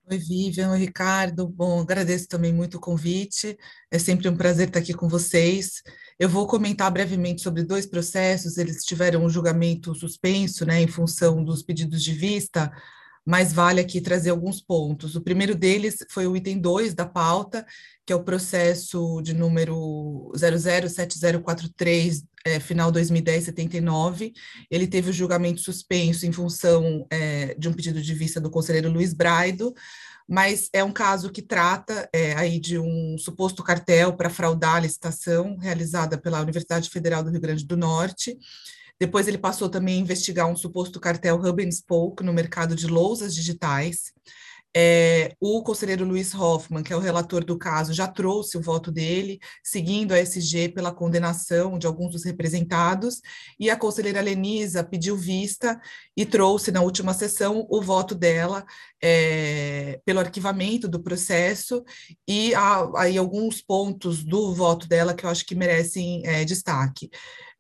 Oi, 0.09 0.17
Vivian, 0.17 0.71
oi, 0.71 0.79
Ricardo. 0.79 1.47
Bom, 1.47 1.79
agradeço 1.79 2.27
também 2.27 2.51
muito 2.51 2.75
o 2.75 2.79
convite. 2.79 3.57
É 3.89 3.97
sempre 3.97 4.27
um 4.27 4.35
prazer 4.35 4.67
estar 4.67 4.79
aqui 4.79 4.93
com 4.93 5.07
vocês. 5.07 5.81
Eu 6.19 6.29
vou 6.29 6.47
comentar 6.47 6.91
brevemente 6.91 7.41
sobre 7.41 7.63
dois 7.63 7.85
processos. 7.85 8.57
Eles 8.57 8.83
tiveram 8.83 9.23
um 9.23 9.29
julgamento 9.29 9.93
suspenso, 9.95 10.65
né, 10.65 10.81
em 10.81 10.87
função 10.87 11.43
dos 11.43 11.63
pedidos 11.63 12.03
de 12.03 12.13
vista, 12.13 12.71
mas 13.25 13.53
vale 13.53 13.79
aqui 13.79 14.01
trazer 14.01 14.31
alguns 14.31 14.61
pontos. 14.61 15.15
O 15.15 15.21
primeiro 15.21 15.55
deles 15.55 15.97
foi 16.09 16.27
o 16.27 16.35
item 16.35 16.59
2 16.59 16.93
da 16.93 17.05
pauta, 17.05 17.65
que 18.05 18.11
é 18.11 18.15
o 18.15 18.23
processo 18.23 19.21
de 19.21 19.33
número 19.33 20.31
007043, 20.35 22.23
é, 22.45 22.59
final 22.59 22.91
2010-79. 22.91 24.33
Ele 24.69 24.87
teve 24.87 25.09
o 25.09 25.13
julgamento 25.13 25.61
suspenso 25.61 26.25
em 26.25 26.31
função 26.31 27.07
é, 27.09 27.55
de 27.55 27.69
um 27.69 27.73
pedido 27.73 28.01
de 28.01 28.13
vista 28.13 28.41
do 28.41 28.51
conselheiro 28.51 28.91
Luiz 28.91 29.13
Braido, 29.13 29.73
mas 30.27 30.69
é 30.73 30.83
um 30.83 30.91
caso 30.91 31.31
que 31.31 31.41
trata 31.41 32.09
é, 32.13 32.33
aí 32.33 32.59
de 32.59 32.79
um 32.79 33.17
suposto 33.17 33.63
cartel 33.63 34.13
para 34.13 34.29
fraudar 34.29 34.75
a 34.75 34.79
licitação 34.79 35.57
realizada 35.57 36.17
pela 36.17 36.41
Universidade 36.41 36.89
Federal 36.89 37.23
do 37.23 37.29
Rio 37.29 37.41
Grande 37.41 37.65
do 37.65 37.77
Norte. 37.77 38.37
Depois 38.99 39.27
ele 39.27 39.37
passou 39.37 39.69
também 39.69 39.97
a 39.97 40.01
investigar 40.01 40.47
um 40.47 40.55
suposto 40.55 40.99
cartel 40.99 41.35
Hub 41.37 41.63
and 41.63 41.71
Spoke 41.71 42.23
no 42.23 42.33
mercado 42.33 42.75
de 42.75 42.87
lousas 42.87 43.35
digitais. 43.35 44.13
É, 44.75 45.35
o 45.39 45.61
conselheiro 45.61 46.03
Luiz 46.03 46.33
Hoffman, 46.33 46.81
que 46.81 46.91
é 46.91 46.95
o 46.95 46.99
relator 46.99 47.45
do 47.45 47.57
caso, 47.57 47.93
já 47.93 48.07
trouxe 48.07 48.57
o 48.57 48.61
voto 48.61 48.91
dele, 48.91 49.39
seguindo 49.63 50.13
a 50.13 50.19
SG 50.19 50.69
pela 50.69 50.91
condenação 50.91 51.77
de 51.77 51.85
alguns 51.85 52.11
dos 52.11 52.23
representados, 52.23 53.21
e 53.59 53.69
a 53.69 53.77
conselheira 53.77 54.19
Lenisa 54.19 54.83
pediu 54.83 55.15
vista 55.15 55.79
e 56.17 56.25
trouxe 56.25 56.71
na 56.71 56.81
última 56.81 57.13
sessão 57.13 57.67
o 57.69 57.81
voto 57.81 58.15
dela 58.15 58.65
é, 59.01 59.99
pelo 60.03 60.19
arquivamento 60.19 60.87
do 60.87 61.03
processo, 61.03 61.83
e 62.27 62.55
há 62.55 62.89
aí 62.97 63.15
alguns 63.15 63.61
pontos 63.61 64.23
do 64.23 64.55
voto 64.55 64.87
dela 64.87 65.13
que 65.13 65.23
eu 65.23 65.29
acho 65.29 65.45
que 65.45 65.53
merecem 65.53 66.25
é, 66.25 66.43
destaque. 66.43 67.11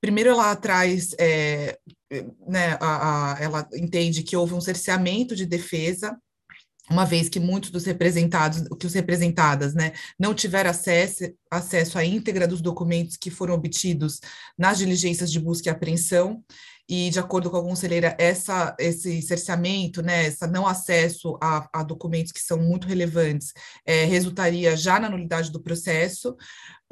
Primeiro, 0.01 0.31
ela 0.31 0.55
traz, 0.55 1.15
é, 1.19 1.77
né, 2.47 2.77
a, 2.81 3.35
a, 3.35 3.39
ela 3.39 3.69
entende 3.73 4.23
que 4.23 4.35
houve 4.35 4.53
um 4.55 4.61
cerceamento 4.61 5.35
de 5.35 5.45
defesa 5.45 6.17
uma 6.89 7.05
vez 7.05 7.29
que 7.29 7.39
muitos 7.39 7.69
dos 7.69 7.85
representados, 7.85 8.67
que 8.77 8.85
os 8.85 8.93
representadas, 8.93 9.73
né, 9.73 9.93
não 10.19 10.33
tiveram 10.33 10.69
acesso, 10.69 11.23
acesso 11.49 11.97
à 11.97 12.05
íntegra 12.05 12.47
dos 12.47 12.61
documentos 12.61 13.15
que 13.15 13.31
foram 13.31 13.53
obtidos 13.53 14.19
nas 14.57 14.79
diligências 14.79 15.31
de 15.31 15.39
busca 15.39 15.69
e 15.69 15.71
apreensão, 15.71 16.43
e 16.87 17.09
de 17.09 17.19
acordo 17.19 17.49
com 17.49 17.57
a 17.57 17.63
conselheira, 17.63 18.15
essa, 18.19 18.75
esse 18.79 19.21
cerceamento, 19.21 20.01
né, 20.01 20.25
essa 20.25 20.47
não 20.47 20.67
acesso 20.67 21.37
a, 21.41 21.67
a 21.71 21.83
documentos 21.83 22.31
que 22.31 22.41
são 22.41 22.57
muito 22.57 22.87
relevantes, 22.87 23.53
é, 23.85 24.05
resultaria 24.05 24.75
já 24.75 24.99
na 24.99 25.09
nulidade 25.09 25.51
do 25.51 25.61
processo, 25.61 26.35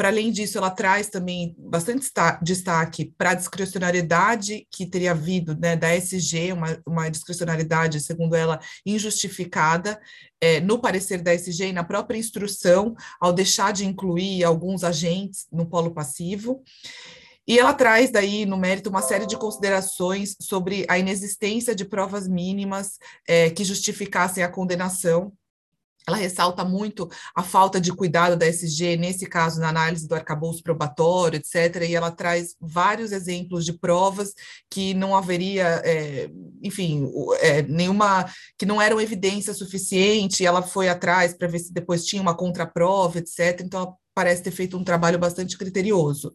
para 0.01 0.09
além 0.09 0.31
disso, 0.31 0.57
ela 0.57 0.71
traz 0.71 1.09
também 1.09 1.55
bastante 1.59 2.09
destaque 2.41 3.13
para 3.15 3.29
a 3.29 3.35
discrecionariedade 3.35 4.65
que 4.71 4.87
teria 4.87 5.11
havido 5.11 5.55
né, 5.55 5.75
da 5.75 5.95
SG, 5.95 6.53
uma, 6.53 6.81
uma 6.87 7.07
discrecionariedade, 7.07 7.99
segundo 7.99 8.35
ela, 8.35 8.59
injustificada 8.83 10.01
é, 10.41 10.59
no 10.59 10.79
parecer 10.79 11.21
da 11.21 11.35
SG 11.35 11.67
e 11.67 11.71
na 11.71 11.83
própria 11.83 12.17
instrução, 12.17 12.95
ao 13.19 13.31
deixar 13.31 13.73
de 13.73 13.85
incluir 13.85 14.43
alguns 14.43 14.83
agentes 14.83 15.45
no 15.51 15.67
polo 15.67 15.93
passivo. 15.93 16.63
E 17.47 17.57
ela 17.57 17.73
traz 17.73 18.11
daí 18.11 18.45
no 18.45 18.57
mérito 18.57 18.89
uma 18.89 19.01
série 19.01 19.25
de 19.25 19.37
considerações 19.37 20.35
sobre 20.39 20.85
a 20.87 20.97
inexistência 20.97 21.75
de 21.75 21.85
provas 21.85 22.27
mínimas 22.27 22.97
é, 23.27 23.49
que 23.49 23.63
justificassem 23.63 24.43
a 24.43 24.49
condenação 24.49 25.33
ela 26.07 26.17
ressalta 26.17 26.65
muito 26.65 27.09
a 27.35 27.43
falta 27.43 27.79
de 27.79 27.93
cuidado 27.93 28.35
da 28.35 28.47
SG, 28.47 28.97
nesse 28.97 29.27
caso, 29.27 29.59
na 29.59 29.69
análise 29.69 30.07
do 30.07 30.15
arcabouço 30.15 30.63
probatório, 30.63 31.37
etc., 31.37 31.83
e 31.87 31.95
ela 31.95 32.11
traz 32.11 32.55
vários 32.59 33.11
exemplos 33.11 33.65
de 33.65 33.73
provas 33.73 34.33
que 34.69 34.93
não 34.93 35.15
haveria, 35.15 35.81
é, 35.85 36.29
enfim, 36.63 37.07
é, 37.39 37.61
nenhuma, 37.61 38.25
que 38.57 38.65
não 38.65 38.81
eram 38.81 38.99
evidência 38.99 39.53
suficiente, 39.53 40.45
ela 40.45 40.61
foi 40.61 40.89
atrás 40.89 41.35
para 41.35 41.47
ver 41.47 41.59
se 41.59 41.71
depois 41.71 42.05
tinha 42.05 42.21
uma 42.21 42.35
contraprova, 42.35 43.19
etc., 43.19 43.61
então 43.61 43.95
parece 44.13 44.43
ter 44.43 44.51
feito 44.51 44.77
um 44.77 44.83
trabalho 44.83 45.17
bastante 45.17 45.57
criterioso. 45.57 46.33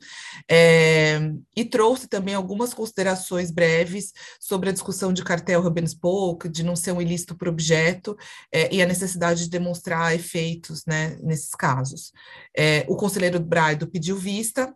É, 0.51 1.19
e 1.55 1.65
trouxe 1.65 2.09
também 2.09 2.35
algumas 2.35 2.73
considerações 2.73 3.51
breves 3.51 4.13
sobre 4.41 4.71
a 4.71 4.73
discussão 4.73 5.13
de 5.13 5.25
cartel 5.25 5.63
Rubenspoke, 5.63 6.49
de 6.49 6.63
não 6.63 6.77
ser 6.77 6.93
um 6.93 7.03
ilícito 7.03 7.37
por 7.37 7.49
objeto, 7.49 8.17
é, 8.53 8.75
e 8.75 8.83
a 8.83 8.87
necessidade 8.87 9.45
de 9.45 9.51
demonstrar 9.51 10.15
efeitos 10.15 10.85
né, 10.87 11.19
nesses 11.23 11.51
casos. 11.51 12.13
É, 12.57 12.85
o 12.89 12.97
conselheiro 12.97 13.41
Braido 13.41 13.87
pediu 13.87 14.17
vista, 14.17 14.75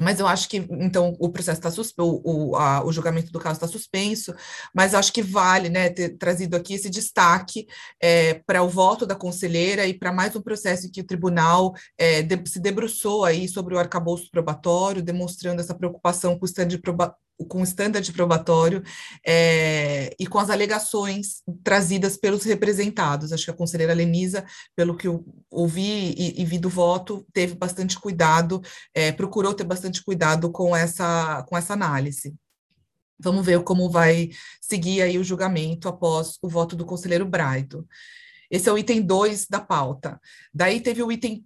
mas 0.00 0.18
eu 0.18 0.26
acho 0.26 0.48
que, 0.48 0.56
então, 0.70 1.14
o 1.20 1.30
processo 1.30 1.58
está 1.58 1.70
suspenso, 1.70 2.20
o, 2.24 2.56
o 2.56 2.92
julgamento 2.92 3.30
do 3.30 3.38
caso 3.38 3.56
está 3.56 3.68
suspenso, 3.68 4.34
mas 4.74 4.94
acho 4.94 5.12
que 5.12 5.22
vale, 5.22 5.68
né, 5.68 5.88
ter 5.88 6.16
trazido 6.16 6.56
aqui 6.56 6.74
esse 6.74 6.90
destaque 6.90 7.66
é, 8.00 8.34
para 8.46 8.62
o 8.62 8.68
voto 8.68 9.06
da 9.06 9.14
conselheira 9.14 9.86
e 9.86 9.94
para 9.94 10.12
mais 10.12 10.34
um 10.34 10.42
processo 10.42 10.86
em 10.86 10.90
que 10.90 11.00
o 11.00 11.06
tribunal 11.06 11.72
é, 11.96 12.22
de, 12.22 12.42
se 12.48 12.58
debruçou 12.58 13.24
aí 13.24 13.48
sobre 13.48 13.74
o 13.74 13.78
arcabouço 13.78 14.28
probatório, 14.30 15.02
demonstrando 15.02 15.60
essa 15.60 15.74
preocupação 15.74 16.38
com 16.38 16.44
o 16.44 16.48
stand 16.48 16.78
proba 16.82 17.14
com 17.48 17.60
o 17.60 17.64
standard 17.64 18.10
probatório 18.12 18.82
é, 19.26 20.14
e 20.18 20.26
com 20.26 20.38
as 20.38 20.50
alegações 20.50 21.42
trazidas 21.62 22.16
pelos 22.16 22.44
representados. 22.44 23.32
Acho 23.32 23.44
que 23.44 23.50
a 23.50 23.56
conselheira 23.56 23.94
Lenisa, 23.94 24.44
pelo 24.76 24.96
que 24.96 25.08
eu 25.08 25.24
ouvi 25.50 26.14
e, 26.16 26.40
e 26.40 26.44
vi 26.44 26.58
do 26.58 26.68
voto, 26.68 27.26
teve 27.32 27.54
bastante 27.54 27.98
cuidado, 27.98 28.62
é, 28.94 29.10
procurou 29.12 29.54
ter 29.54 29.64
bastante 29.64 30.02
cuidado 30.02 30.50
com 30.50 30.76
essa, 30.76 31.44
com 31.48 31.56
essa 31.56 31.72
análise. 31.72 32.34
Vamos 33.18 33.44
ver 33.44 33.62
como 33.62 33.90
vai 33.90 34.30
seguir 34.60 35.02
aí 35.02 35.18
o 35.18 35.24
julgamento 35.24 35.88
após 35.88 36.38
o 36.42 36.48
voto 36.48 36.76
do 36.76 36.84
conselheiro 36.84 37.26
Braido. 37.26 37.86
Esse 38.50 38.68
é 38.68 38.72
o 38.72 38.78
item 38.78 39.02
2 39.02 39.46
da 39.48 39.60
pauta. 39.60 40.20
Daí 40.52 40.80
teve 40.80 41.02
o 41.02 41.10
item 41.10 41.44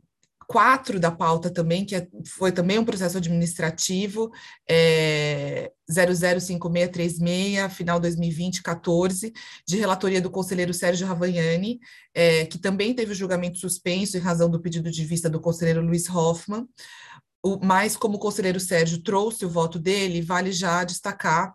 4 0.49 0.99
da 0.99 1.11
pauta 1.11 1.51
também, 1.51 1.85
que 1.85 1.95
é, 1.95 2.09
foi 2.27 2.51
também 2.51 2.79
um 2.79 2.85
processo 2.85 3.19
administrativo, 3.19 4.31
é, 4.67 5.71
005636, 5.91 7.71
final 7.75 8.01
2020, 8.01 8.63
14, 8.63 9.31
de 9.67 9.77
relatoria 9.77 10.23
do 10.23 10.31
conselheiro 10.31 10.73
Sérgio 10.73 11.07
Ravagnani, 11.07 11.79
é, 12.15 12.47
que 12.47 12.59
também 12.59 12.95
teve 12.95 13.13
o 13.13 13.15
julgamento 13.15 13.59
suspenso 13.59 14.17
em 14.17 14.21
razão 14.21 14.49
do 14.49 14.59
pedido 14.59 14.91
de 14.91 15.05
vista 15.05 15.29
do 15.29 15.39
conselheiro 15.39 15.85
Luiz 15.85 16.09
Hoffman, 16.09 16.67
o, 17.43 17.59
mas 17.63 17.95
como 17.95 18.17
o 18.17 18.21
conselheiro 18.21 18.59
Sérgio 18.59 19.03
trouxe 19.03 19.45
o 19.45 19.51
voto 19.51 19.79
dele, 19.79 20.23
vale 20.23 20.51
já 20.51 20.83
destacar 20.83 21.55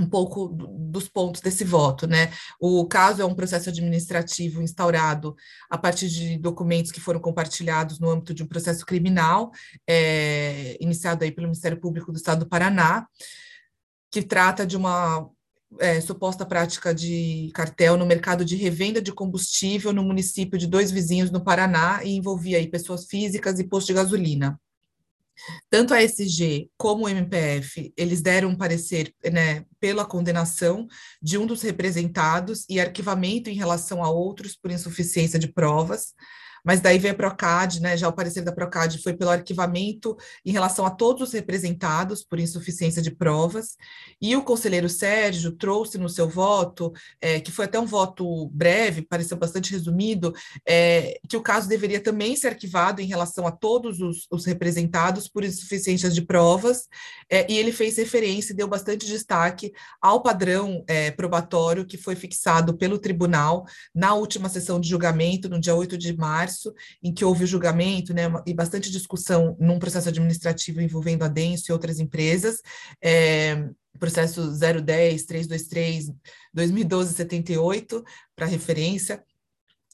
um 0.00 0.08
pouco 0.08 0.48
dos 0.48 1.08
pontos 1.08 1.40
desse 1.40 1.64
voto, 1.64 2.06
né? 2.06 2.32
O 2.58 2.86
caso 2.86 3.20
é 3.20 3.24
um 3.24 3.34
processo 3.34 3.68
administrativo 3.68 4.62
instaurado 4.62 5.36
a 5.68 5.76
partir 5.76 6.08
de 6.08 6.38
documentos 6.38 6.90
que 6.90 7.00
foram 7.00 7.20
compartilhados 7.20 7.98
no 7.98 8.10
âmbito 8.10 8.32
de 8.32 8.42
um 8.42 8.46
processo 8.46 8.84
criminal, 8.86 9.50
é, 9.86 10.76
iniciado 10.80 11.22
aí 11.22 11.30
pelo 11.30 11.48
Ministério 11.48 11.78
Público 11.78 12.10
do 12.10 12.16
Estado 12.16 12.40
do 12.40 12.48
Paraná, 12.48 13.06
que 14.10 14.22
trata 14.22 14.66
de 14.66 14.76
uma 14.76 15.28
é, 15.78 16.00
suposta 16.00 16.44
prática 16.44 16.94
de 16.94 17.50
cartel 17.54 17.96
no 17.96 18.06
mercado 18.06 18.44
de 18.44 18.56
revenda 18.56 19.00
de 19.00 19.12
combustível 19.12 19.92
no 19.92 20.02
município 20.02 20.58
de 20.58 20.66
dois 20.66 20.90
vizinhos 20.90 21.30
no 21.30 21.44
Paraná 21.44 22.02
e 22.02 22.16
envolvia 22.16 22.58
aí 22.58 22.66
pessoas 22.66 23.06
físicas 23.06 23.60
e 23.60 23.64
posto 23.64 23.88
de 23.88 23.94
gasolina. 23.94 24.58
Tanto 25.68 25.94
a 25.94 26.02
SG 26.02 26.68
como 26.76 27.04
o 27.04 27.08
MPF, 27.08 27.92
eles 27.96 28.20
deram 28.20 28.50
um 28.50 28.56
parecer 28.56 29.14
né, 29.32 29.64
pela 29.78 30.04
condenação 30.04 30.86
de 31.22 31.38
um 31.38 31.46
dos 31.46 31.62
representados 31.62 32.64
e 32.68 32.80
arquivamento 32.80 33.48
em 33.50 33.54
relação 33.54 34.04
a 34.04 34.10
outros 34.10 34.56
por 34.56 34.70
insuficiência 34.70 35.38
de 35.38 35.52
provas 35.52 36.14
mas 36.64 36.80
daí 36.80 36.98
vem 36.98 37.10
a 37.10 37.14
Procad, 37.14 37.78
né, 37.80 37.96
já 37.96 38.08
o 38.08 38.12
parecer 38.12 38.42
da 38.42 38.52
Procad 38.52 38.96
foi 39.02 39.14
pelo 39.14 39.30
arquivamento 39.30 40.16
em 40.44 40.52
relação 40.52 40.86
a 40.86 40.90
todos 40.90 41.28
os 41.28 41.32
representados 41.32 42.24
por 42.24 42.38
insuficiência 42.38 43.02
de 43.02 43.10
provas, 43.10 43.76
e 44.20 44.36
o 44.36 44.42
conselheiro 44.42 44.88
Sérgio 44.88 45.52
trouxe 45.52 45.98
no 45.98 46.08
seu 46.08 46.28
voto, 46.28 46.92
é, 47.20 47.40
que 47.40 47.52
foi 47.52 47.64
até 47.64 47.78
um 47.78 47.86
voto 47.86 48.48
breve, 48.48 49.02
pareceu 49.02 49.36
bastante 49.36 49.72
resumido, 49.72 50.34
é, 50.66 51.18
que 51.28 51.36
o 51.36 51.42
caso 51.42 51.68
deveria 51.68 52.00
também 52.00 52.36
ser 52.36 52.48
arquivado 52.48 53.00
em 53.00 53.06
relação 53.06 53.46
a 53.46 53.52
todos 53.52 54.00
os, 54.00 54.26
os 54.30 54.44
representados 54.44 55.28
por 55.28 55.44
insuficiência 55.44 56.10
de 56.10 56.22
provas, 56.22 56.88
é, 57.30 57.50
e 57.50 57.56
ele 57.56 57.72
fez 57.72 57.96
referência 57.96 58.52
e 58.52 58.56
deu 58.56 58.68
bastante 58.68 59.06
destaque 59.06 59.72
ao 60.00 60.22
padrão 60.22 60.84
é, 60.86 61.10
probatório 61.10 61.86
que 61.86 61.96
foi 61.96 62.14
fixado 62.16 62.76
pelo 62.76 62.98
tribunal 62.98 63.64
na 63.94 64.14
última 64.14 64.48
sessão 64.48 64.80
de 64.80 64.88
julgamento, 64.88 65.48
no 65.48 65.60
dia 65.60 65.74
8 65.74 65.96
de 65.96 66.16
março, 66.16 66.49
março, 66.50 66.74
em 67.02 67.12
que 67.14 67.24
houve 67.24 67.44
o 67.44 67.46
julgamento 67.46 68.12
né, 68.12 68.24
e 68.46 68.52
bastante 68.52 68.90
discussão 68.90 69.56
num 69.58 69.78
processo 69.78 70.08
administrativo 70.08 70.80
envolvendo 70.80 71.22
a 71.22 71.28
Denso 71.28 71.64
e 71.68 71.72
outras 71.72 71.98
empresas, 71.98 72.60
é, 73.02 73.68
processo 73.98 74.52
010 74.58 75.24
323 75.24 76.10
2012 76.52 77.14
78, 77.14 78.04
para 78.34 78.46
referência, 78.46 79.22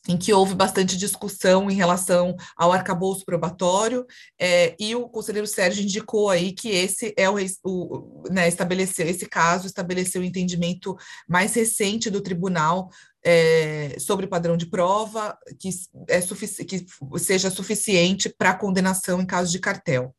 em 0.08 0.16
que 0.16 0.32
houve 0.32 0.54
bastante 0.54 0.96
discussão 0.96 1.68
em 1.68 1.74
relação 1.74 2.36
ao 2.56 2.72
arcabouço 2.72 3.24
probatório, 3.24 4.06
é, 4.38 4.76
e 4.78 4.94
o 4.94 5.08
conselheiro 5.08 5.48
Sérgio 5.48 5.82
indicou 5.82 6.30
aí 6.30 6.52
que 6.52 6.68
esse 6.68 7.12
é 7.16 7.28
o, 7.28 7.36
o 7.64 8.22
né, 8.30 8.46
estabeleceu, 8.46 9.08
esse 9.08 9.26
caso 9.26 9.66
estabeleceu 9.66 10.22
o 10.22 10.24
entendimento 10.24 10.96
mais 11.28 11.54
recente 11.54 12.08
do 12.08 12.20
tribunal 12.20 12.88
é, 13.28 13.96
sobre 13.98 14.28
padrão 14.28 14.56
de 14.56 14.66
prova 14.66 15.36
que, 15.58 15.68
é 16.06 16.20
que 16.64 16.86
seja 17.18 17.50
suficiente 17.50 18.28
para 18.28 18.54
condenação 18.54 19.20
em 19.20 19.26
caso 19.26 19.50
de 19.50 19.58
cartel. 19.58 20.14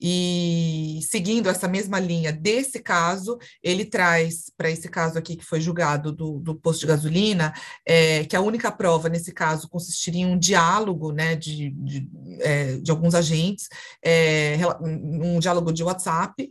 E 0.00 1.00
seguindo 1.10 1.48
essa 1.48 1.66
mesma 1.66 1.98
linha 1.98 2.30
desse 2.30 2.78
caso, 2.80 3.38
ele 3.62 3.84
traz 3.84 4.52
para 4.56 4.70
esse 4.70 4.88
caso 4.88 5.18
aqui 5.18 5.36
que 5.36 5.44
foi 5.44 5.58
julgado 5.60 6.12
do, 6.12 6.38
do 6.38 6.54
posto 6.54 6.80
de 6.80 6.86
gasolina, 6.86 7.52
é, 7.84 8.24
que 8.24 8.36
a 8.36 8.40
única 8.40 8.70
prova 8.70 9.08
nesse 9.08 9.32
caso 9.32 9.68
consistiria 9.68 10.20
em 10.22 10.26
um 10.26 10.38
diálogo 10.38 11.12
né, 11.12 11.34
de, 11.34 11.70
de, 11.70 12.08
é, 12.40 12.76
de 12.76 12.90
alguns 12.90 13.14
agentes, 13.14 13.68
é, 14.04 14.58
um 14.80 15.40
diálogo 15.40 15.72
de 15.72 15.82
WhatsApp, 15.82 16.48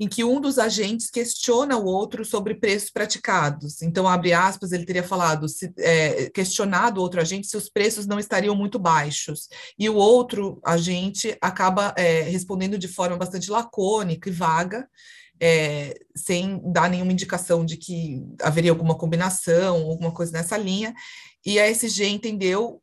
em 0.00 0.08
que 0.08 0.24
um 0.24 0.40
dos 0.40 0.58
agentes 0.58 1.10
questiona 1.10 1.76
o 1.76 1.84
outro 1.84 2.24
sobre 2.24 2.54
preços 2.54 2.90
praticados. 2.90 3.82
Então, 3.82 4.08
abre 4.08 4.32
aspas, 4.32 4.72
ele 4.72 4.86
teria 4.86 5.02
falado, 5.02 5.46
se, 5.46 5.70
é, 5.76 6.30
questionado 6.30 6.98
o 6.98 7.02
outro 7.02 7.20
agente 7.20 7.46
se 7.46 7.56
os 7.56 7.68
preços 7.68 8.06
não 8.06 8.18
estariam 8.18 8.56
muito 8.56 8.78
baixos. 8.78 9.46
E 9.78 9.90
o 9.90 9.96
outro 9.96 10.58
agente 10.64 11.36
acaba 11.38 11.92
é, 11.98 12.22
respondendo 12.22 12.78
de 12.78 12.88
forma 12.88 13.18
bastante 13.18 13.50
lacônica 13.50 14.30
e 14.30 14.32
vaga, 14.32 14.88
é, 15.38 15.94
sem 16.16 16.58
dar 16.72 16.88
nenhuma 16.88 17.12
indicação 17.12 17.62
de 17.62 17.76
que 17.76 18.22
haveria 18.40 18.70
alguma 18.70 18.96
combinação, 18.96 19.82
alguma 19.82 20.12
coisa 20.12 20.32
nessa 20.32 20.56
linha. 20.56 20.94
E 21.44 21.60
a 21.60 21.68
SG 21.68 22.06
entendeu 22.06 22.82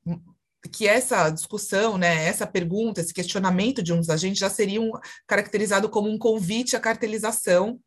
que 0.72 0.88
essa 0.88 1.30
discussão, 1.30 1.98
né, 1.98 2.26
essa 2.26 2.46
pergunta, 2.46 3.00
esse 3.00 3.14
questionamento 3.14 3.82
de 3.82 3.94
dos 3.94 4.10
agentes 4.10 4.40
já 4.40 4.50
seria 4.50 4.82
um, 4.82 4.92
caracterizado 5.26 5.90
como 5.90 6.10
um 6.10 6.18
convite 6.18 6.76
à 6.76 6.80
cartelização, 6.80 7.80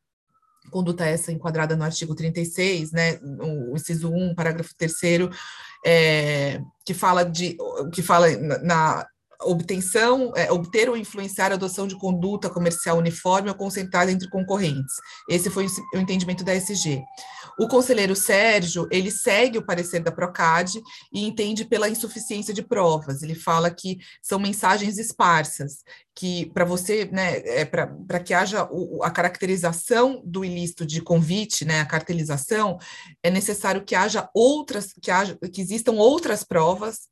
conduta 0.71 1.05
essa 1.05 1.33
enquadrada 1.33 1.77
no 1.77 1.85
artigo 1.85 2.15
36, 2.15 2.93
né, 2.93 3.19
o 3.23 3.75
inciso 3.75 4.11
1, 4.13 4.35
parágrafo 4.35 4.75
3 4.77 4.93
é, 5.85 6.61
que 6.85 6.95
fala 6.95 7.25
de 7.25 7.57
que 7.93 8.03
fala 8.03 8.31
na, 8.37 8.59
na 8.59 9.07
obtenção, 9.43 10.33
é, 10.37 10.53
obter 10.53 10.89
ou 10.89 10.97
influenciar 10.97 11.51
a 11.51 11.55
adoção 11.55 11.87
de 11.87 11.97
conduta 11.97 12.51
comercial 12.51 12.99
uniforme 12.99 13.49
ou 13.49 13.55
concentrada 13.55 14.13
entre 14.13 14.29
concorrentes. 14.29 14.95
Esse 15.29 15.49
foi 15.49 15.67
o 15.95 15.99
entendimento 15.99 16.45
da 16.45 16.55
SG. 16.55 17.03
O 17.59 17.69
conselheiro 17.69 18.17
Sérgio, 18.17 18.89
ele 18.91 19.11
segue 19.11 19.59
o 19.59 19.65
parecer 19.65 20.01
da 20.01 20.13
Procad 20.13 20.77
e 21.13 21.25
entende 21.25 21.65
pela 21.65 21.89
insuficiência 21.89 22.53
de 22.53 22.63
provas. 22.63 23.23
Ele 23.23 23.35
fala 23.35 23.71
que 23.71 23.99
são 24.23 24.39
mensagens 24.39 24.99
esparsas, 24.99 25.83
que 26.15 26.51
para 26.53 26.65
você, 26.65 27.07
né, 27.07 27.39
é, 27.39 27.65
para 27.65 28.21
que 28.21 28.35
haja 28.35 28.69
o, 28.71 29.03
a 29.03 29.11
caracterização 29.11 30.23
do 30.25 30.45
ilícito 30.45 30.85
de 30.85 31.01
convite, 31.01 31.65
né, 31.65 31.81
a 31.81 31.87
cartelização, 31.87 32.79
é 33.23 33.31
necessário 33.31 33.85
que 33.85 33.95
haja 33.95 34.29
outras, 34.35 34.93
que, 34.93 35.11
haja, 35.11 35.39
que 35.53 35.61
existam 35.61 35.93
outras 35.93 36.45
provas 36.45 37.11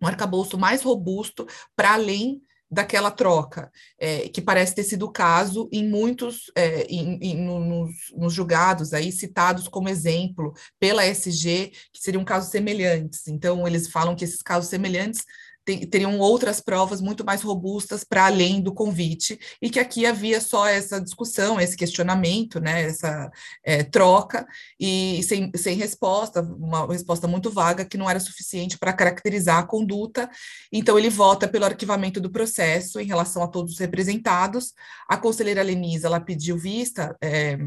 um 0.00 0.06
arcabouço 0.06 0.58
mais 0.58 0.82
robusto 0.82 1.46
para 1.74 1.94
além 1.94 2.42
daquela 2.70 3.10
troca, 3.10 3.70
é, 3.98 4.28
que 4.28 4.42
parece 4.42 4.74
ter 4.74 4.82
sido 4.82 5.06
o 5.06 5.12
caso 5.12 5.68
em 5.72 5.88
muitos, 5.88 6.50
é, 6.56 6.82
em, 6.88 7.18
em, 7.22 7.36
nos, 7.36 7.90
nos, 8.16 8.32
julgados 8.32 8.92
aí 8.92 9.12
citados 9.12 9.68
como 9.68 9.88
exemplo 9.88 10.52
pela 10.78 11.04
SG, 11.06 11.72
que 11.92 12.00
seriam 12.00 12.24
casos 12.24 12.50
semelhantes. 12.50 13.28
Então, 13.28 13.66
eles 13.66 13.88
falam 13.88 14.16
que 14.16 14.24
esses 14.24 14.42
casos 14.42 14.68
semelhantes 14.68 15.24
teriam 15.66 16.18
outras 16.18 16.60
provas 16.60 17.00
muito 17.00 17.24
mais 17.24 17.42
robustas 17.42 18.04
para 18.04 18.26
além 18.26 18.60
do 18.60 18.72
convite, 18.72 19.38
e 19.60 19.68
que 19.68 19.80
aqui 19.80 20.06
havia 20.06 20.40
só 20.40 20.66
essa 20.66 21.00
discussão, 21.00 21.60
esse 21.60 21.76
questionamento, 21.76 22.60
né, 22.60 22.82
essa 22.82 23.30
é, 23.64 23.82
troca, 23.82 24.46
e 24.78 25.22
sem, 25.24 25.50
sem 25.56 25.76
resposta, 25.76 26.40
uma 26.40 26.86
resposta 26.86 27.26
muito 27.26 27.50
vaga, 27.50 27.84
que 27.84 27.98
não 27.98 28.08
era 28.08 28.20
suficiente 28.20 28.78
para 28.78 28.92
caracterizar 28.92 29.58
a 29.58 29.66
conduta. 29.66 30.30
Então, 30.72 30.98
ele 30.98 31.10
vota 31.10 31.48
pelo 31.48 31.64
arquivamento 31.64 32.20
do 32.20 32.30
processo 32.30 33.00
em 33.00 33.06
relação 33.06 33.42
a 33.42 33.48
todos 33.48 33.72
os 33.72 33.78
representados. 33.78 34.72
A 35.08 35.16
conselheira 35.16 35.62
Lenisa, 35.62 36.06
ela 36.06 36.20
pediu 36.20 36.56
vista. 36.56 37.16
É, 37.20 37.58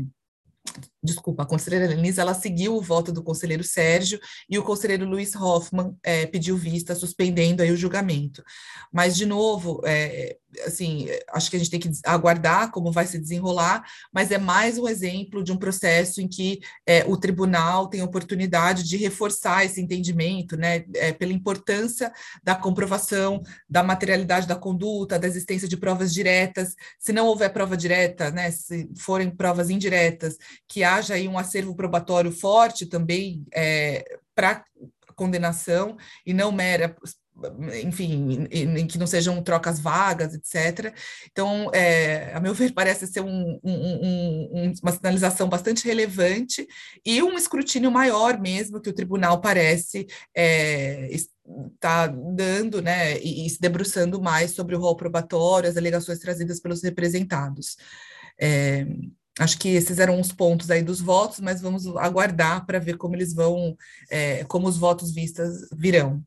desculpa, 1.01 1.43
a 1.43 1.45
conselheira 1.45 1.87
Denise, 1.87 2.19
ela 2.19 2.33
seguiu 2.33 2.75
o 2.75 2.81
voto 2.81 3.11
do 3.11 3.23
conselheiro 3.23 3.63
Sérgio 3.63 4.19
e 4.49 4.57
o 4.57 4.63
conselheiro 4.63 5.05
Luiz 5.05 5.35
Hoffman 5.35 5.95
é, 6.03 6.25
pediu 6.25 6.57
vista, 6.57 6.93
suspendendo 6.93 7.63
aí 7.63 7.71
o 7.71 7.77
julgamento. 7.77 8.43
Mas, 8.91 9.15
de 9.15 9.25
novo, 9.25 9.81
é, 9.85 10.37
assim, 10.65 11.07
acho 11.31 11.49
que 11.49 11.55
a 11.55 11.59
gente 11.59 11.71
tem 11.71 11.79
que 11.79 11.89
aguardar 12.03 12.71
como 12.71 12.91
vai 12.91 13.05
se 13.05 13.19
desenrolar, 13.19 13.83
mas 14.11 14.31
é 14.31 14.37
mais 14.37 14.77
um 14.77 14.87
exemplo 14.87 15.43
de 15.43 15.51
um 15.51 15.57
processo 15.57 16.21
em 16.21 16.27
que 16.27 16.59
é, 16.85 17.05
o 17.05 17.15
tribunal 17.17 17.87
tem 17.87 18.01
oportunidade 18.01 18.83
de 18.83 18.97
reforçar 18.97 19.65
esse 19.65 19.79
entendimento, 19.79 20.57
né, 20.57 20.83
é, 20.95 21.13
pela 21.13 21.33
importância 21.33 22.11
da 22.43 22.55
comprovação 22.55 23.41
da 23.69 23.83
materialidade 23.83 24.47
da 24.47 24.55
conduta, 24.55 25.19
da 25.19 25.27
existência 25.27 25.67
de 25.67 25.77
provas 25.77 26.13
diretas. 26.13 26.75
Se 26.97 27.13
não 27.13 27.27
houver 27.27 27.51
prova 27.53 27.77
direta, 27.77 28.31
né, 28.31 28.51
se 28.51 28.89
forem 28.97 29.29
provas 29.29 29.69
indiretas, 29.69 30.37
que 30.67 30.83
haja 30.95 31.13
aí 31.13 31.27
um 31.27 31.37
acervo 31.37 31.75
probatório 31.75 32.31
forte 32.31 32.85
também 32.85 33.45
é, 33.53 34.19
para 34.35 34.63
condenação 35.15 35.97
e 36.25 36.33
não 36.33 36.51
mera 36.51 36.95
enfim, 37.83 38.47
em, 38.51 38.87
que 38.87 38.97
não 38.97 39.07
sejam 39.07 39.41
trocas 39.41 39.79
vagas, 39.79 40.33
etc. 40.33 40.93
Então, 41.31 41.69
é, 41.73 42.33
a 42.33 42.39
meu 42.39 42.53
ver, 42.53 42.73
parece 42.73 43.07
ser 43.07 43.21
um, 43.21 43.59
um, 43.63 43.73
um, 43.73 44.73
uma 44.81 44.91
sinalização 44.91 45.47
bastante 45.47 45.85
relevante 45.85 46.67
e 47.05 47.21
um 47.21 47.37
escrutínio 47.37 47.91
maior 47.91 48.39
mesmo 48.39 48.81
que 48.81 48.89
o 48.89 48.93
tribunal 48.93 49.39
parece 49.41 50.07
é, 50.35 51.09
está 51.73 52.07
dando, 52.07 52.81
né, 52.81 53.17
e, 53.19 53.45
e, 53.45 53.49
se 53.49 53.59
debruçando 53.59 54.21
mais 54.21 54.51
sobre 54.51 54.75
o 54.75 54.79
rol 54.79 54.95
probatório, 54.95 55.69
as 55.69 55.77
alegações 55.77 56.19
trazidas 56.19 56.59
pelos 56.59 56.83
representados. 56.83 57.77
É, 58.39 58.85
Acho 59.39 59.57
que 59.57 59.69
esses 59.69 59.99
eram 59.99 60.19
os 60.19 60.33
pontos 60.33 60.69
aí 60.69 60.83
dos 60.83 60.99
votos, 60.99 61.39
mas 61.39 61.61
vamos 61.61 61.87
aguardar 61.95 62.65
para 62.65 62.77
ver 62.77 62.97
como 62.97 63.15
eles 63.15 63.33
vão, 63.33 63.75
é, 64.11 64.43
como 64.43 64.67
os 64.67 64.77
votos 64.77 65.13
vistas 65.13 65.69
virão. 65.71 66.21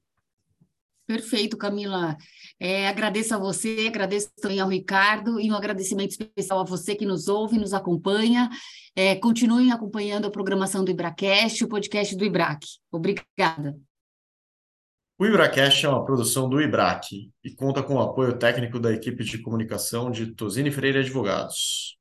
Perfeito, 1.07 1.59
Camila. 1.59 2.17
É, 2.59 2.89
agradeço 2.89 3.35
a 3.35 3.39
você, 3.39 3.85
agradeço 3.87 4.31
também 4.41 4.61
ao 4.61 4.69
Ricardo 4.69 5.39
e 5.39 5.51
um 5.51 5.55
agradecimento 5.55 6.13
especial 6.13 6.61
a 6.61 6.65
você 6.65 6.95
que 6.95 7.05
nos 7.05 7.29
ouve, 7.29 7.59
nos 7.59 7.75
acompanha. 7.75 8.49
É, 8.97 9.15
continuem 9.17 9.73
acompanhando 9.73 10.27
a 10.27 10.31
programação 10.31 10.83
do 10.83 10.91
Ibracast, 10.91 11.65
o 11.65 11.69
podcast 11.69 12.17
do 12.17 12.25
Ibrac. 12.25 12.65
Obrigada. 12.91 13.77
O 15.19 15.27
Ibracast 15.27 15.85
é 15.85 15.89
uma 15.89 16.05
produção 16.05 16.49
do 16.49 16.63
Ibrac 16.63 17.31
e 17.45 17.55
conta 17.55 17.83
com 17.83 17.97
o 17.97 18.01
apoio 18.01 18.39
técnico 18.39 18.81
da 18.81 18.91
equipe 18.91 19.23
de 19.23 19.39
comunicação 19.39 20.11
de 20.11 20.35
Tosini 20.35 20.71
Freire 20.71 21.01
Advogados. 21.01 21.99